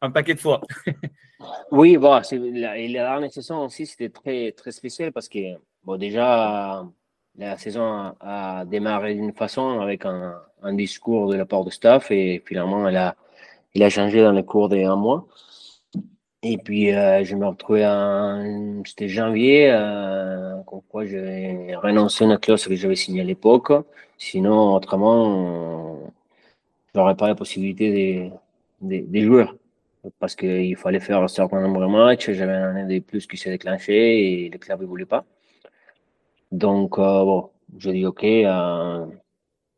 [0.00, 0.60] un paquet de fois.
[1.70, 5.96] oui, bon, la, et la dernière saison aussi, c'était très, très spécial parce que, bon,
[5.96, 6.84] déjà,
[7.36, 12.10] la saison a, démarré d'une façon avec un, un, discours de la part de staff
[12.10, 13.16] et finalement, elle a,
[13.74, 15.26] il a changé dans le cours d'un mois.
[16.42, 22.38] Et puis, euh, je me retrouvais en, c'était janvier, euh, quoi j'ai renoncé à une
[22.38, 23.72] clause que j'avais signée à l'époque.
[24.16, 26.00] Sinon, autrement,
[26.94, 28.32] j'aurais pas la possibilité
[28.80, 29.54] des, des, joueurs.
[30.18, 32.30] Parce qu'il fallait faire un certain nombre de matchs.
[32.30, 35.24] J'avais un année de plus qui s'est déclenché et le club ne voulait pas.
[36.52, 38.24] Donc, euh, bon, je dis OK.
[38.24, 39.06] Euh,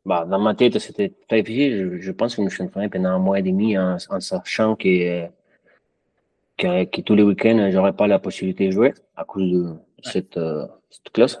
[0.05, 1.97] bah, dans ma tête, c'était très difficile.
[2.01, 5.27] Je, pense que je me suis entraîné pendant un mois et demi en sachant que
[6.57, 10.65] que, tous les week-ends, j'aurais pas la possibilité de jouer à cause de cette, euh,
[10.89, 11.39] cette classe.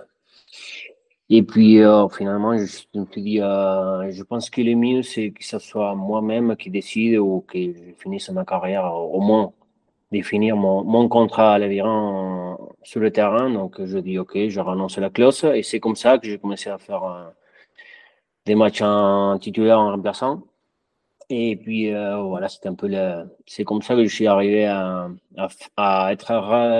[1.29, 2.63] Et puis, euh, finalement, je,
[2.95, 6.69] me suis dit, euh, je pense que le mieux, c'est que ce soit moi-même qui
[6.69, 9.53] décide ou que je finisse ma carrière, au moins
[10.11, 13.49] définir mon, mon contrat à l'aviron sur le terrain.
[13.49, 15.43] Donc, je dis, OK, je renonce à la clause.
[15.55, 17.33] Et c'est comme ça que j'ai commencé à faire
[18.45, 20.43] des matchs en titulaire en remplaçant.
[21.29, 23.25] Et puis euh, voilà, c'est un peu le...
[23.45, 25.09] c'est comme ça que je suis arrivé à,
[25.77, 26.33] à, être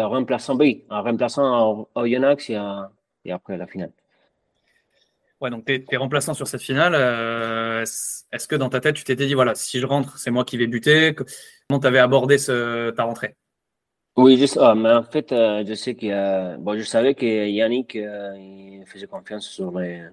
[0.07, 2.59] remplaçant, oui, un remplaçant au Yonax et,
[3.25, 3.91] et, après la finale.
[5.41, 6.93] Ouais, donc tu es, remplaçant sur cette finale.
[6.95, 10.45] Euh, est-ce que dans ta tête, tu t'étais dit, voilà, si je rentre, c'est moi
[10.45, 11.15] qui vais buter?
[11.67, 13.35] Comment tu avais abordé ce, ta rentrée?
[14.15, 17.95] Oui, juste, ah, mais en fait, euh, je sais que bon, je savais que Yannick
[17.95, 20.03] il faisait confiance sur les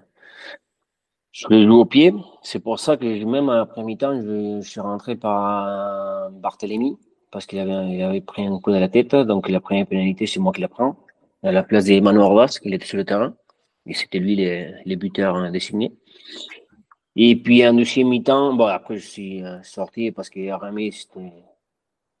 [1.31, 2.13] je l'ai joué au pied.
[2.43, 6.97] C'est pour ça que même après mi-temps, je, suis rentré par Barthélemy
[7.31, 9.15] parce qu'il avait, pris un coup de la tête.
[9.15, 10.97] Donc la première pénalité, c'est moi qui la prends.
[11.43, 13.33] À la place d'Emmanuel Orvas, qui était sur le terrain.
[13.85, 15.93] Et c'était lui les, les buteurs hein, désignés.
[17.15, 21.33] Et puis en deuxième mi-temps, bon après je suis euh, sorti parce que Aramé c'était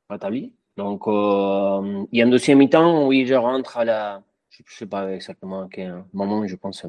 [0.09, 0.53] rétabli.
[0.75, 5.61] Donc euh, et en deuxième mi-temps, oui, je rentre à la, je sais pas exactement
[5.63, 6.85] à quel moment, je pense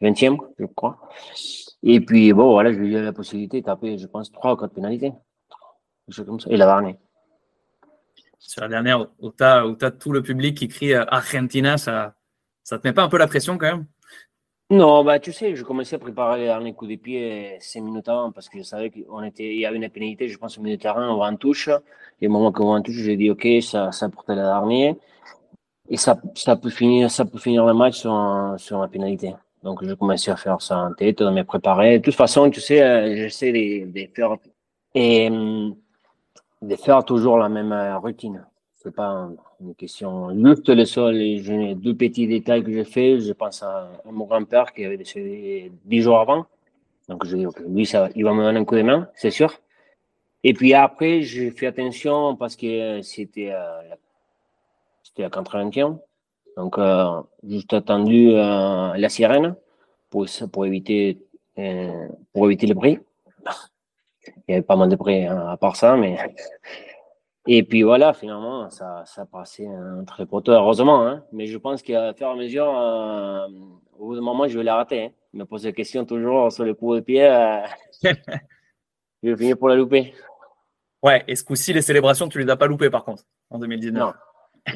[0.00, 0.98] 20e, je crois.
[1.82, 4.52] Et puis, bon, voilà, je lui ai eu la possibilité de taper, je pense, trois
[4.52, 5.12] ou quatre pénalités.
[6.26, 6.50] comme ça.
[6.50, 6.96] Et la dernière.
[8.38, 12.14] Sur la dernière, où tu as, tout le public qui crie Argentina, ça,
[12.62, 13.86] ça te met pas un peu la pression quand même?
[14.70, 18.08] Non, bah, tu sais, je commençais à préparer les derniers coups de pied cinq minutes
[18.08, 19.06] avant parce que je savais qu'il
[19.38, 21.70] y avait une pénalité, je pense, au milieu de terrain, on va en touche.
[22.20, 24.94] Et au moment qu'on va en touche, j'ai dit, OK, ça, ça portait la dernière.
[25.88, 29.34] Et ça, ça peut finir, ça peut finir le match sur, un, sur une pénalité.
[29.62, 31.98] Donc, je commençais à faire ça en tête, de me préparer.
[31.98, 34.36] De toute façon, tu sais, euh, j'essaie de, de faire,
[34.94, 35.28] et,
[36.62, 38.44] de faire toujours la même euh, routine.
[38.76, 39.28] C'est pas
[39.60, 41.16] une question juste le sol.
[41.16, 43.18] J'ai deux petits détails que j'ai fait.
[43.18, 46.46] Je pense à, mon grand-père qui avait décédé dix jours avant.
[47.08, 49.30] Donc, je dis, OK, lui, ça, il va me donner un coup de main, c'est
[49.30, 49.52] sûr.
[50.44, 53.80] Et puis après, j'ai fait attention parce que c'était euh,
[55.02, 55.98] c'était à 81.
[56.58, 59.54] Donc, euh, juste attendu euh, la sirène
[60.10, 61.24] pour, pour, éviter,
[61.56, 62.98] euh, pour éviter le bruit.
[64.48, 66.18] Il y avait pas mal de bruit hein, à part ça, mais.
[67.50, 71.06] Et puis voilà, finalement, ça, ça passait entre les poteaux, heureusement.
[71.06, 71.24] Hein.
[71.32, 73.46] Mais je pense qu'à faire à mesure, euh,
[73.96, 75.04] au bout d'un moment, je vais la rater.
[75.04, 75.10] Hein.
[75.32, 77.24] Je me pose des questions toujours sur le coup de pied.
[77.24, 77.60] Euh,
[79.22, 80.12] je vais finir pour la louper.
[81.04, 83.94] Ouais, et ce coup-ci, les célébrations, tu les as pas loupées par contre, en 2019.
[83.96, 84.12] Non,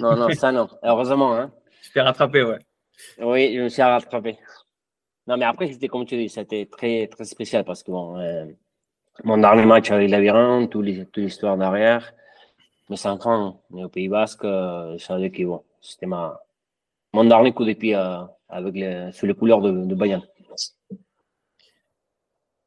[0.00, 0.68] non, non, ça non.
[0.82, 1.34] Heureusement.
[1.36, 1.52] Hein.
[1.82, 2.58] Tu t'es rattrapé, ouais.
[3.20, 4.38] Oui, je me suis rattrapé.
[5.26, 8.46] Non, mais après, c'était comme tu dis, c'était très, très spécial parce que bon, euh,
[9.24, 12.12] mon dernier match avec Labyrinthe, toute l'histoire derrière,
[12.88, 16.40] mes enfants, mais au Pays Basque, euh, je savais que bon, c'était ma,
[17.12, 19.94] mon dernier coup de pied euh, avec les, sous les couleurs de, de.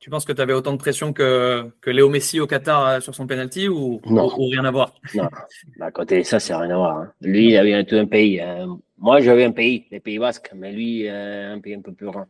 [0.05, 2.99] Tu penses que tu avais autant de pression que, que Léo Messi au Qatar euh,
[2.99, 4.93] sur son penalty ou, ou, rien à voir?
[5.15, 5.27] Non,
[5.79, 6.97] bah, à côté de ça, c'est rien à voir.
[6.99, 7.11] Hein.
[7.21, 8.39] Lui, il avait tout un pays.
[8.39, 8.77] Hein.
[8.99, 12.05] Moi, j'avais un pays, les Pays Basques, mais lui, euh, un pays un peu plus
[12.05, 12.27] grand.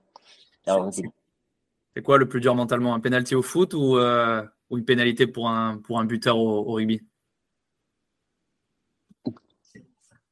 [1.93, 5.27] C'est quoi le plus dur mentalement Un penalty au foot ou, euh, ou une pénalité
[5.27, 7.01] pour un, pour un buteur au, rugby?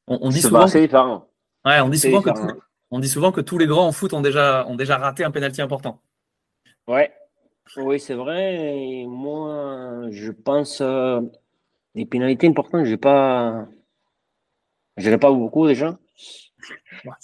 [0.06, 0.64] On, dit souvent.
[0.64, 1.28] Différent.
[1.66, 2.30] Ouais, on dit souvent, que
[2.90, 5.30] on dit souvent que tous les grands en foot ont déjà, ont déjà raté un
[5.30, 6.00] penalty important.
[6.86, 7.12] Ouais,
[7.76, 9.04] oui, c'est vrai.
[9.06, 11.20] moi, je pense euh,
[11.94, 13.66] des pénalités importantes, j'ai pas,
[14.96, 15.98] je n'ai pas beaucoup déjà.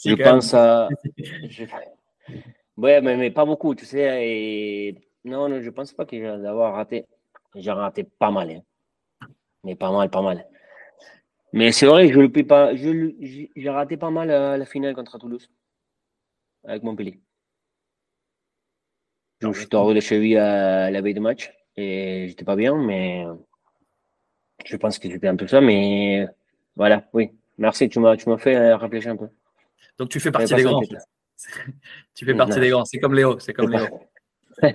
[0.05, 0.89] je pense à,
[2.77, 4.27] ouais, mais, mais, pas beaucoup, tu sais.
[4.27, 4.99] Et...
[5.25, 7.07] Non, non, je pense pas que j'ai d'avoir raté.
[7.55, 9.29] J'ai raté pas mal, hein.
[9.65, 10.47] mais pas mal, pas mal.
[11.53, 12.75] Mais c'est vrai, je le pas.
[12.75, 15.51] J'ai raté pas mal euh, la finale contre Toulouse
[16.65, 17.21] avec Montpellier.
[19.41, 22.77] Donc, je suis tombé de cheville à la veille de match et j'étais pas bien,
[22.77, 23.25] mais
[24.65, 25.61] je pense que c'était un peu ça.
[25.61, 26.27] Mais
[26.77, 27.31] voilà, oui.
[27.59, 29.29] Merci, tu m'as, tu m'as fait réfléchir un peu.
[29.99, 30.81] Donc, tu fais partie des grands.
[32.15, 32.85] tu fais partie des grands.
[32.85, 33.39] C'est comme Léo.
[33.39, 33.87] C'est comme Léo.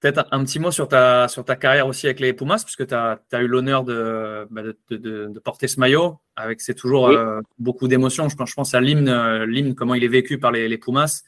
[0.00, 2.94] Peut-être un, petit mot sur ta, sur ta carrière aussi avec les Pumas, puisque tu
[2.94, 6.18] as, eu l'honneur bah, de, de, de, porter ce maillot.
[6.36, 8.28] Avec c'est toujours euh, beaucoup d'émotions.
[8.28, 10.78] Je pense, je pense à l'hymne, euh, l'hymne, comment il est vécu par les, les
[10.78, 11.24] Pumas.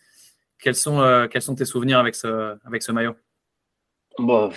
[0.62, 3.14] Quels sont, euh, quels sont tes souvenirs avec ce, avec ce maillot?
[4.18, 4.50] Bon,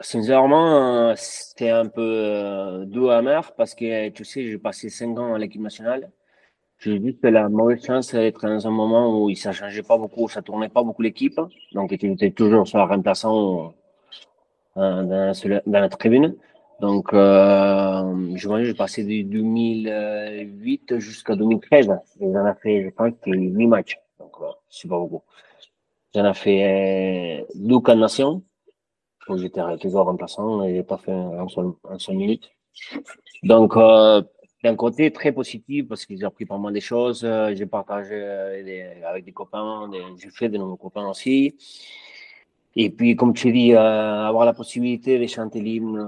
[0.00, 5.34] Sincèrement, c'était un peu euh, doux amer parce que tu sais, j'ai passé cinq ans
[5.34, 6.12] à l'équipe nationale.
[6.78, 10.40] J'ai juste la mauvaise chance d'être dans un moment où ça changeait pas beaucoup, ça
[10.40, 11.40] tournait pas beaucoup l'équipe.
[11.72, 13.74] Donc, j'étais toujours sur la remplaçant
[14.76, 15.32] euh,
[15.66, 16.36] dans, la tribune.
[16.80, 21.88] Donc, euh, j'ai passé de 2008 jusqu'à 2013.
[22.20, 23.98] J'en ai fait, je pense, 8 matchs.
[24.18, 24.36] Donc,
[24.68, 25.22] c'est pas beaucoup.
[26.14, 28.42] J'en ai fait euh, deux cannations,
[29.28, 32.50] où j'étais toujours remplaçant et j'ai pas fait un seul, un seul minute.
[33.42, 34.22] Donc, euh,
[34.64, 37.22] d'un côté très positif parce que j'ai appris pas mal de choses.
[37.24, 41.54] Euh, j'ai partagé euh, avec des copains, j'ai fait de nouveaux copains aussi.
[42.76, 46.06] Et puis, comme tu dis, euh, avoir la possibilité de chanter l'hymne,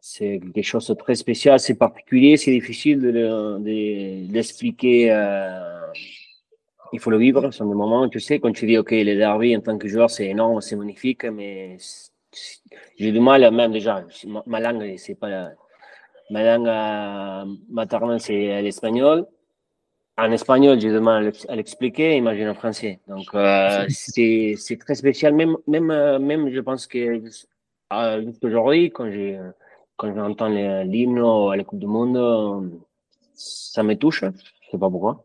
[0.00, 5.08] c'est quelque chose de très spécial, c'est particulier, c'est difficile de, l'expliquer.
[5.08, 5.86] De,
[6.96, 9.16] il faut le vivre, ce sont des moments, tu sais, quand tu dis, OK, les
[9.16, 11.76] derby en tant que joueur, c'est énorme, c'est magnifique, mais
[12.98, 14.04] j'ai du mal, même déjà,
[14.46, 15.50] ma langue, c'est pas
[16.30, 19.26] ma langue euh, maternelle, c'est l'espagnol.
[20.18, 23.00] En espagnol, j'ai du mal à l'expliquer, imagine en français.
[23.06, 25.34] Donc, euh, c'est très spécial.
[25.34, 27.20] Même, même, euh, même, je pense que
[28.42, 32.72] aujourd'hui, quand j'entends l'hymne à la Coupe du Monde,
[33.34, 34.24] ça me touche.
[34.24, 35.22] Je sais pas pourquoi.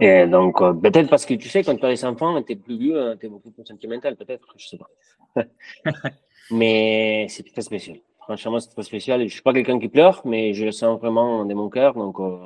[0.00, 2.56] Et donc, euh, peut-être parce que tu sais, quand tu as des enfants, tu es
[2.56, 4.90] plus vieux, euh, tu es beaucoup plus sentimental, peut-être, je sais pas.
[6.50, 7.98] mais c'est très spécial.
[8.20, 9.22] Franchement, c'est très spécial.
[9.22, 11.94] Je suis pas quelqu'un qui pleure, mais je le sens vraiment de mon cœur.
[11.94, 12.38] Donc, euh,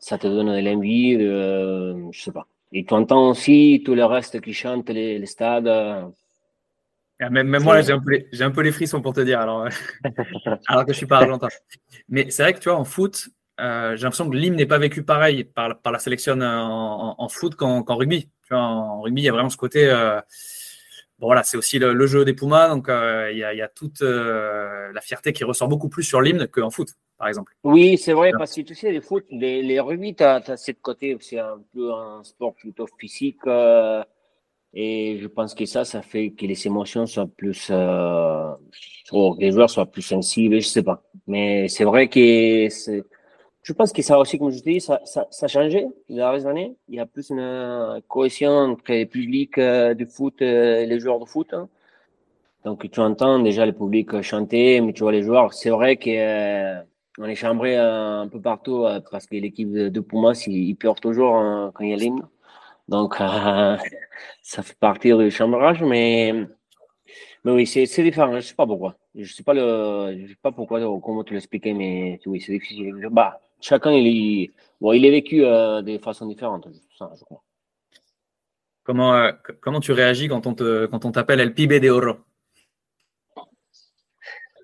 [0.00, 2.46] ça te donne de l'envie, je sais pas.
[2.72, 5.68] Et tu entends aussi tout le reste qui chante les, les stades.
[5.68, 9.68] Ah, même, moi, j'ai un, peu les, un peu les frissons pour te dire, alors,
[10.66, 11.48] alors que je suis pas argentin.
[12.08, 13.28] Mais c'est vrai que tu vois, en foot,
[13.60, 17.54] euh, j'ai l'impression que l'hymne n'est pas vécu pareil par, par la sélection en, foot
[17.54, 18.28] qu'en rugby.
[18.46, 19.88] Tu vois, en rugby, il y a vraiment ce côté.
[19.88, 20.20] Euh,
[21.18, 23.62] bon, voilà, c'est aussi le, jeu des Pumas, donc euh, il, y a, il, y
[23.62, 26.88] a, toute la fierté qui ressort beaucoup plus sur l'hymne qu'en foot,
[27.18, 27.54] par exemple.
[27.62, 30.56] Oui, c'est vrai, parce que tu sais, les foot, les, les rugby, tu as, as
[30.56, 33.40] ce côté, c'est un peu un sport plutôt physique.
[34.74, 38.54] Et je pense que ça, ça fait que les émotions soient plus, euh,
[39.10, 41.02] que les joueurs soient plus sensibles, je sais pas.
[41.26, 43.04] Mais c'est vrai que c'est,
[43.62, 46.16] je pense que ça aussi, comme je te dis, ça, ça, ça a changé les
[46.16, 46.76] dernières années.
[46.88, 51.20] Il y a plus une cohésion entre les publics euh, du foot et les joueurs
[51.20, 51.52] de foot.
[51.54, 51.68] Hein.
[52.64, 55.52] Donc tu entends déjà le public chanter, mais tu vois les joueurs.
[55.52, 56.80] C'est vrai qu'on euh,
[57.18, 61.36] on est chambré un peu partout euh, parce que l'équipe de, de Pumas, ils, toujours
[61.36, 62.22] hein, quand il y a l'hymne.
[62.88, 63.76] Donc, euh,
[64.42, 66.32] ça fait partie du chambrage, mais,
[67.44, 68.30] mais oui, c'est différent.
[68.32, 68.96] Je ne sais pas pourquoi.
[69.14, 72.52] Je ne sais pas, le, je sais pas pourquoi, comment tu l'expliquais, mais oui, c'est
[72.52, 72.94] difficile.
[73.10, 77.42] Bah, chacun, il, bon, il est vécu euh, de façon différente, ça, je crois.
[78.84, 82.16] Comment, euh, comment tu réagis quand on te, quand on t'appelle El Pibe de Oro?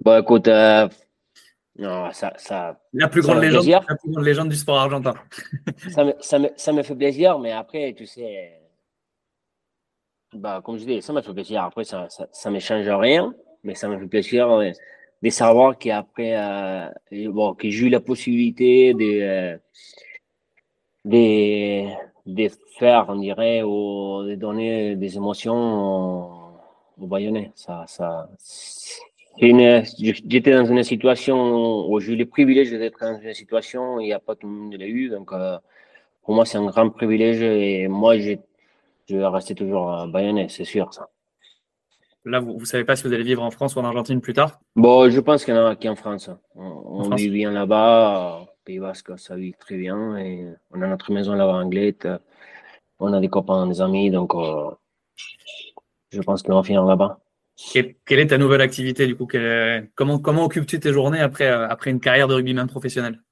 [0.01, 0.89] Bon, écoute, euh,
[1.77, 5.15] non, ça, ça, la, plus grande légende, la plus grande légende du sport argentin.
[5.89, 8.61] ça, me, ça, me, ça me fait plaisir, mais après, tu sais,
[10.35, 11.63] bah, comme je dis, ça me fait plaisir.
[11.63, 13.33] Après, ça, ça, ça me change rien,
[13.63, 14.49] mais ça me fait plaisir
[15.23, 16.89] de savoir qu'après, euh,
[17.31, 19.59] bon, que j'ai eu la possibilité de, euh,
[21.05, 21.89] de,
[22.27, 26.51] de faire, on dirait, ou de donner des émotions
[26.99, 27.53] au, Bayonnais.
[27.55, 28.29] Ça, ça,
[29.41, 34.07] J'étais dans une situation où j'ai eu le privilège d'être dans une situation où il
[34.07, 35.09] n'y a pas tout le monde l'a eu.
[35.09, 35.59] Donc, euh,
[36.23, 38.37] pour moi, c'est un grand privilège et moi, je
[39.09, 40.93] vais rester toujours bayonnais, c'est sûr.
[40.93, 41.09] Ça.
[42.25, 44.35] Là, vous ne savez pas si vous allez vivre en France ou en Argentine plus
[44.35, 44.61] tard?
[44.77, 46.31] Bon, je pense qu'il y en a qui en France?
[46.55, 48.47] On, vit bien là-bas.
[48.65, 50.17] Pays Basque, ça vit très bien.
[50.19, 52.09] Et on a notre maison là-bas en Anglette.
[52.99, 54.11] On a des copains, des amis.
[54.11, 54.71] Donc, euh,
[56.11, 57.21] je pense qu'on va finir là-bas.
[57.73, 59.27] Quelle est ta nouvelle activité du coup?
[59.95, 63.23] Comment, comment occupes-tu tes journées après, euh, après une carrière de rugbyman professionnel?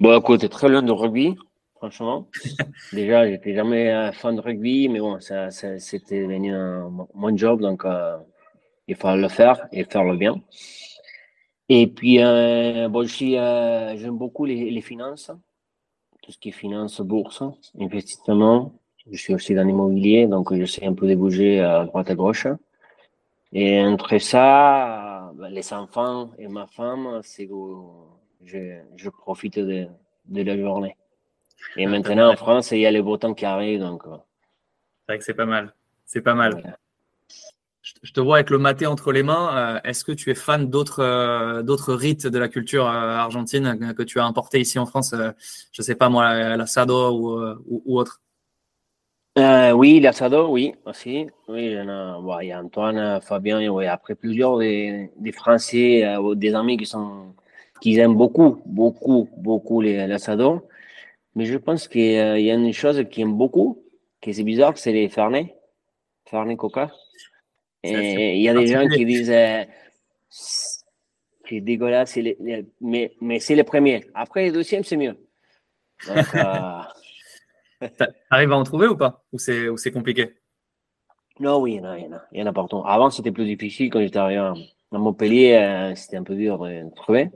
[0.00, 1.36] Bon, écoute, très loin de rugby,
[1.84, 2.26] franchement.
[2.92, 6.54] Déjà, j'étais jamais euh, fan de rugby, mais bon, ça, c'était devenu
[7.14, 8.16] mon job, donc euh,
[8.88, 10.40] il fallait le faire et faire le bien.
[11.68, 15.30] Et puis, bon, j'aime beaucoup les, finances,
[16.22, 17.42] tout ce qui est finance, bourse,
[17.78, 18.72] investissement.
[19.10, 22.46] Je suis aussi dans l'immobilier, donc j'essaie un peu de bouger à droite à gauche.
[23.52, 27.48] Et entre ça, ben, les enfants et ma femme, c'est
[28.44, 29.86] je, je profite de,
[30.26, 30.96] de, la journée.
[31.76, 33.80] Et maintenant, en France, il y a le beau temps qui arrive.
[33.80, 34.06] Donc...
[34.06, 34.16] Euh.
[35.06, 35.74] C'est vrai que c'est pas mal.
[36.06, 36.78] C'est pas mal.
[38.02, 39.56] Je te vois avec le maté entre les mains.
[39.56, 44.02] Euh, est-ce que tu es fan d'autres euh, d'autres rites de la culture argentine que
[44.02, 45.14] tu as importé ici en France
[45.72, 48.20] Je sais pas moi, l'assado ou, ou, ou autre?
[49.36, 51.26] Euh, oui, l'Assado, oui, aussi.
[51.48, 51.84] Oui, il y, a,
[52.20, 56.76] bon, il y a Antoine, Fabien, oui, après plusieurs des, des Français, euh, des amis
[56.76, 57.34] qui sont
[57.80, 60.68] qui aiment beaucoup, beaucoup, beaucoup l'Assado.
[61.34, 63.84] Mais je pense qu'il y a une chose qu'ils aiment beaucoup,
[64.20, 65.54] qui c'est bizarre, c'est les Fernet,
[66.26, 66.90] Fernet Coca.
[67.82, 69.64] Et il y a des gens qui disent euh,
[70.28, 72.36] c'est dégueulasse, les,
[72.80, 74.06] mais, mais c'est le premier.
[74.14, 75.16] Après, le deuxième, c'est mieux.
[76.06, 76.80] Donc, euh,
[78.30, 79.24] T'arrives à en trouver ou pas?
[79.32, 80.34] Ou c'est compliqué?
[81.40, 82.82] Non, oui, il y en a, il y en a, il y en a partout.
[82.86, 84.54] Avant, c'était plus difficile quand j'étais arrivé à
[84.92, 87.30] Montpellier, euh, c'était un peu dur de trouver.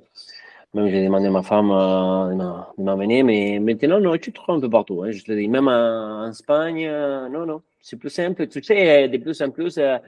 [0.74, 2.34] Même j'ai demandé à ma femme euh,
[2.76, 5.02] de m'amener, mais maintenant, non, tu trouves un peu partout.
[5.02, 8.46] Hein, je te dis, même en, Espagne, euh, non, non, c'est plus simple.
[8.48, 10.00] Tu sais, de plus en plus, il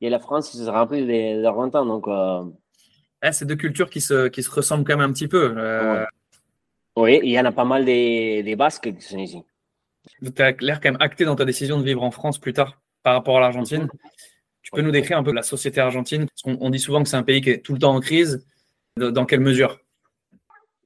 [0.00, 1.06] y a la France qui se remplit
[1.42, 1.84] d'Argentins.
[1.84, 2.06] Donc,
[3.22, 5.54] eh, c'est deux cultures qui se, qui se ressemblent quand même un petit peu.
[6.96, 9.42] Oui, il y en a pas mal des, des Basques qui sont ici.
[10.22, 12.80] Tu as l'air quand même acté dans ta décision de vivre en France plus tard
[13.02, 13.88] par rapport à l'Argentine.
[14.62, 17.22] Tu peux nous décrire un peu la société argentine on, dit souvent que c'est un
[17.22, 18.44] pays qui est tout le temps en crise.
[18.96, 19.78] Dans quelle mesure?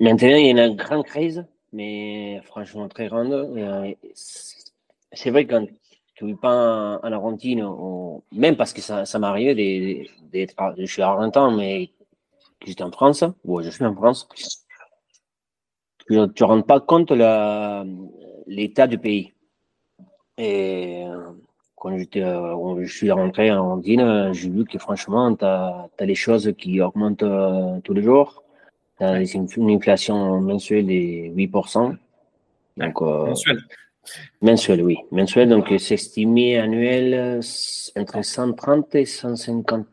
[0.01, 1.45] Maintenant, il y a une grande crise,
[1.75, 3.33] mais franchement très grande.
[3.33, 3.93] Euh,
[5.13, 5.67] c'est vrai que quand
[6.15, 7.63] tu vis pas en, Argentine,
[8.33, 10.55] même parce que ça, ça m'est arrivé d'être.
[10.79, 11.91] Je suis argentin, mais
[12.65, 14.27] j'étais en France, ou je suis en France.
[16.07, 17.13] Tu ne te rends pas compte
[18.47, 19.35] l'état du pays.
[20.39, 21.33] Et euh,
[21.77, 26.55] quand euh, je suis rentré en Argentine, j'ai vu que franchement, tu as, les choses
[26.57, 27.25] qui augmentent
[27.85, 28.43] tous les jours.
[29.01, 31.97] As une inflation mensuelle de 8%.
[32.77, 33.59] Donc, mensuel.
[34.43, 34.99] Mensuel, oui.
[35.11, 37.41] Mensuel, donc c'est estimé annuel
[37.97, 39.87] entre 130 et 150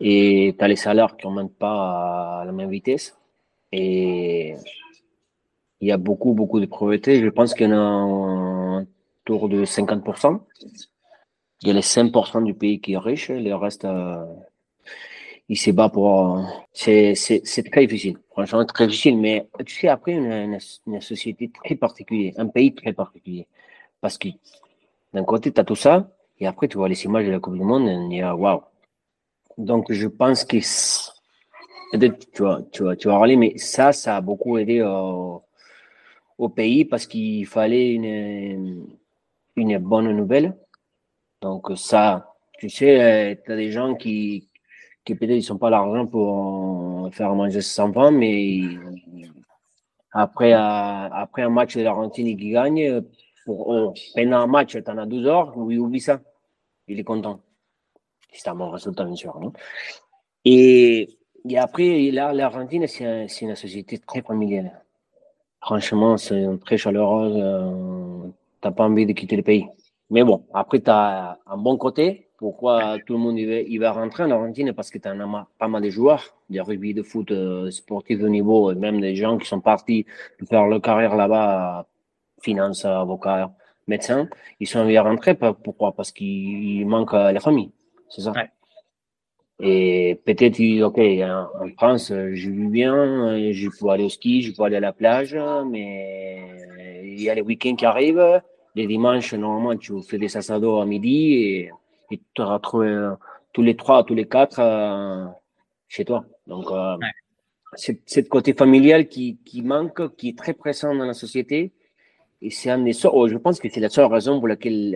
[0.00, 3.16] Et tu as les salaires qui n'augmentent pas à la même vitesse.
[3.72, 4.54] Et
[5.80, 7.20] il y a beaucoup, beaucoup de pauvreté.
[7.20, 8.84] Je pense qu'il y en a
[9.20, 10.40] autour de 50%
[11.62, 14.24] Il y a les 5 du pays qui est riche, le reste, euh,
[15.48, 16.40] il se bat pour.
[16.72, 17.14] C'est
[17.70, 19.18] très difficile, franchement, très difficile.
[19.18, 23.46] Mais tu sais, après, une, une, société très particulière, un pays très particulier.
[24.00, 24.28] Parce que
[25.12, 27.54] d'un côté, tu as tout ça, et après, tu vois les images de la Coupe
[27.54, 28.62] du Monde, et y a waouh.
[29.58, 30.58] Donc, je pense que.
[32.32, 35.44] Tu vois, tu vois, tu vas râler, mais ça, ça a beaucoup aidé au,
[36.38, 38.84] au pays parce qu'il fallait une,
[39.54, 40.56] une bonne nouvelle.
[41.40, 44.48] Donc, ça, tu sais, tu as des gens qui,
[45.04, 48.60] qui peut-être ils sont pas l'argent pour faire manger ses enfants, mais
[50.12, 53.02] après, après un match de l'Argentine qui gagne,
[53.46, 56.20] oh, pendant un match, tu en as 12 heures, oui, oublie ça.
[56.86, 57.40] Il est content.
[58.32, 59.38] C'est un bon résultat, bien sûr.
[60.44, 61.08] et,
[61.48, 64.82] et après, l'Argentine, c'est une société très familiale.
[65.60, 67.32] Franchement, c'est très chaleureux.
[67.36, 68.22] Euh,
[68.62, 69.66] tu n'as pas envie de quitter le pays.
[70.10, 74.22] Mais bon, après, tu as un bon côté pourquoi tout le monde il va, rentrer
[74.24, 77.70] en Argentine Parce que tu as pas mal de joueurs, de rugby, de foot, euh,
[77.70, 80.04] sportifs de niveau, et même des gens qui sont partis
[80.50, 81.86] faire leur carrière là-bas,
[82.42, 83.50] finance, avocat,
[83.86, 84.28] médecin.
[84.60, 85.34] Ils sont envie de rentrer.
[85.34, 85.92] Pourquoi?
[85.92, 87.70] Parce qu'il manque la famille.
[88.10, 88.34] C'est ça?
[89.58, 92.94] Et peut-être, ok, en France, je vis bien,
[93.52, 95.34] je peux aller au ski, je peux aller à la plage,
[95.70, 96.42] mais
[97.04, 98.42] il y a les week-ends qui arrivent.
[98.74, 101.70] Les dimanches, normalement, tu fais des assados à midi et
[102.10, 103.14] et tu auras trouvé euh,
[103.52, 105.26] tous les trois, tous les quatre euh,
[105.88, 106.24] chez toi.
[106.46, 106.96] Donc, euh,
[107.74, 111.72] c'est c'est côté familial qui, qui manque, qui est très présent dans la société.
[112.42, 114.94] Et c'est un des oh, je pense que c'est la seule raison pour laquelle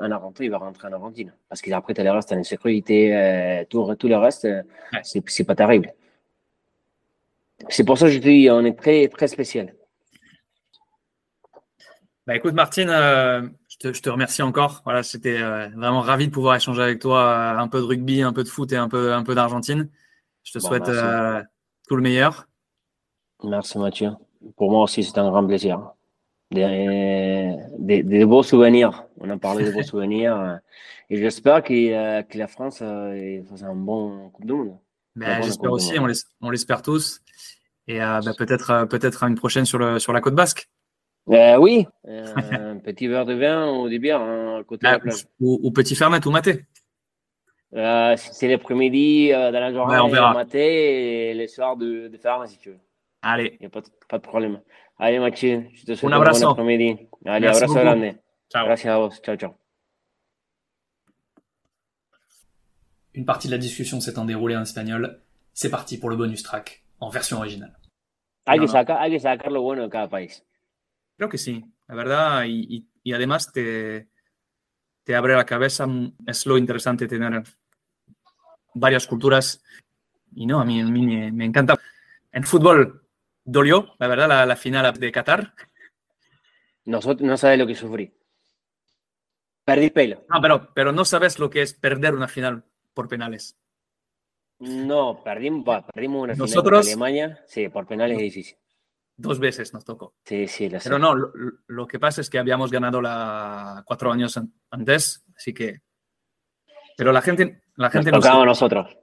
[0.00, 1.32] un Argentin il va rentrer en Argentine.
[1.48, 4.48] Parce qu'après, tu as le reste, en sécurité, tout, tout le reste,
[5.04, 5.94] c'est c'est pas terrible.
[7.68, 9.72] C'est pour ça que je te dis, on est très, très spécial.
[12.26, 12.90] Bah écoute, Martine,
[13.82, 14.82] je te, remercie encore.
[14.84, 18.22] Voilà, c'était euh, vraiment ravi de pouvoir échanger avec toi euh, un peu de rugby,
[18.22, 19.88] un peu de foot et un peu, un peu d'Argentine.
[20.42, 21.42] Je te souhaite euh,
[21.88, 22.46] tout le meilleur.
[23.42, 24.10] Merci Mathieu.
[24.56, 25.92] Pour moi aussi, c'est un grand plaisir.
[26.50, 29.04] Des, des, beaux souvenirs.
[29.18, 30.60] On a parlé de beaux souvenirs.
[31.08, 34.78] Et j'espère que, que, la France fasse un bon Coupe du Monde.
[35.16, 35.94] Ben, j'espère aussi,
[36.40, 37.20] on l'espère tous.
[37.86, 40.68] Et ben, peut-être peut-être une prochaine sur, le, sur la côte basque.
[41.28, 44.96] Euh, oui, euh, petit verre de vin ou des bières hein, à côté de la
[44.96, 45.26] ah, plage.
[45.40, 46.64] Ou, petit ferment ou maté.
[47.74, 50.34] Euh, c'est l'après-midi, dans la journée, on verra.
[50.34, 52.80] maté et le soir de, de ferme si tu veux.
[53.22, 53.56] Allez.
[53.60, 54.60] Il n'y a pas, pas, de problème.
[54.98, 57.08] Allez, Maxime, je te souhaite un, bon après-midi.
[57.24, 58.14] Allez, Merci abrazo grande.
[58.50, 58.66] Ciao.
[58.66, 59.10] Gracias a vos.
[59.22, 59.54] Ciao, ciao.
[63.14, 65.20] Une partie de la discussion s'étant déroulée en espagnol.
[65.52, 67.76] C'est parti pour le bonus track en version originale.
[68.46, 70.44] Hay que, sacar, hay que sacar lo bueno de cada país.
[71.20, 74.08] Creo que sí, la verdad, y, y, además te,
[75.04, 75.86] te, abre la cabeza,
[76.26, 77.42] es lo interesante tener
[78.72, 79.62] varias culturas,
[80.34, 81.78] y no, a mí, a mí me, encanta.
[82.32, 83.06] En fútbol
[83.44, 85.52] dolió, la verdad, la, la final de Qatar.
[86.86, 88.10] Nosotros, no sabes lo que sufrí.
[89.66, 90.24] Perdí pelo.
[90.26, 92.64] No, pero, pero no sabes lo que es perder una final
[92.94, 93.58] por penales.
[94.58, 97.44] No, perdimos, perdimos una final con Alemania.
[97.46, 98.59] Sí, por penales es difícil.
[99.20, 100.14] Dos veces nos tocó.
[100.24, 104.40] Sí, sí, Pero no, lo, que pasa es que habíamos ganado la cuatro años
[104.70, 105.82] antes, así que.
[106.96, 107.62] Pero la gente.
[107.76, 108.96] La gente nos tocaba a nosotros.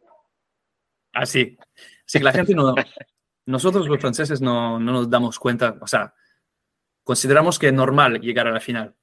[1.13, 1.55] Así.
[1.59, 1.65] Ah,
[2.05, 2.73] así que la gente no.
[3.45, 6.13] nosotros los franceses no, no, nos damos cuenta, o sea,
[7.03, 8.95] consideramos que es normal llegar a la final.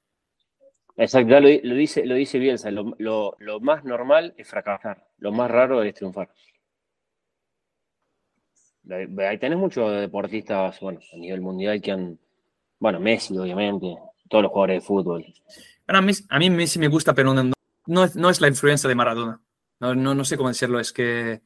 [0.97, 5.31] Exacto, lo, lo dice, lo dice Bielsa, lo, lo, lo más normal es fracasar, lo
[5.31, 6.29] más raro es triunfar.
[8.89, 12.19] Ahí tenés muchos deportistas, bueno, a nivel mundial que han,
[12.79, 13.95] bueno, Messi, obviamente,
[14.29, 15.25] todos los jugadores de fútbol.
[15.87, 17.51] a, mí, a mí Messi me gusta, pero no,
[17.87, 19.41] no, es, no es la influencia de Maradona.
[19.79, 21.41] No, no, no sé cómo decirlo, es que...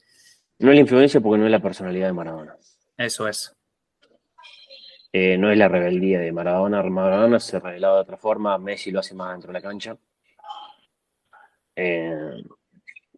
[0.60, 2.56] No es la influencia porque no es la personalidad de Maradona.
[2.98, 3.56] Eso es.
[5.12, 6.84] Eh, no es la rebeldía de Maradona.
[6.84, 9.98] Maradona se revelado de otra forma, Messi lo hace más dentro de la cancha.
[11.76, 12.44] Eh,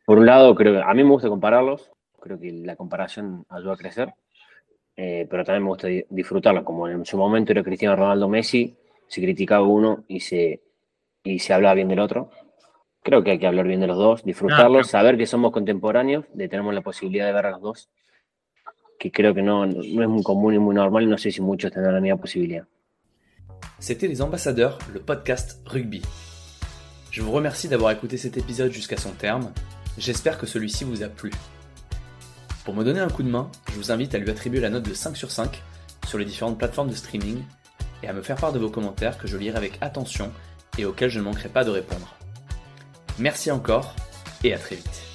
[0.06, 1.90] por un lado, creo que a mí me gusta compararlos,
[2.22, 4.14] creo que la comparación ayuda a crecer,
[4.96, 9.22] eh, pero también me gusta disfrutarla, como en su momento era Cristiano Ronaldo Messi, se
[9.22, 10.62] criticaba uno y se,
[11.24, 12.30] y se hablaba bien del otro.
[13.04, 16.48] Creo que hay que hablar bien de los dos, disfrutarlos, saber que somos contemporáneos, de
[16.48, 17.90] tenemos la posibilidad de ver a los dos,
[19.00, 21.42] que creo que no, no es muy común y muy normal, y no sé si
[21.42, 22.66] muchos tendrán la misma posibilidad.
[23.80, 26.04] C'était Les Ambassadeurs, le podcast rugby.
[27.10, 29.52] Je vous remercie d'avoir écouté cet épisode jusqu'à son terme,
[29.98, 31.32] j'espère que celui-ci vous a plu.
[32.64, 34.88] Pour me donner un coup de main, je vous invite à lui attribuer la note
[34.88, 35.62] de 5 sur 5
[36.08, 37.44] sur les différentes plateformes de streaming
[38.04, 40.32] et à me faire part de vos commentaires que je lirai avec attention
[40.78, 42.16] et auxquels je ne manquerai pas de répondre.
[43.18, 43.96] Merci encore
[44.44, 45.11] et à très vite.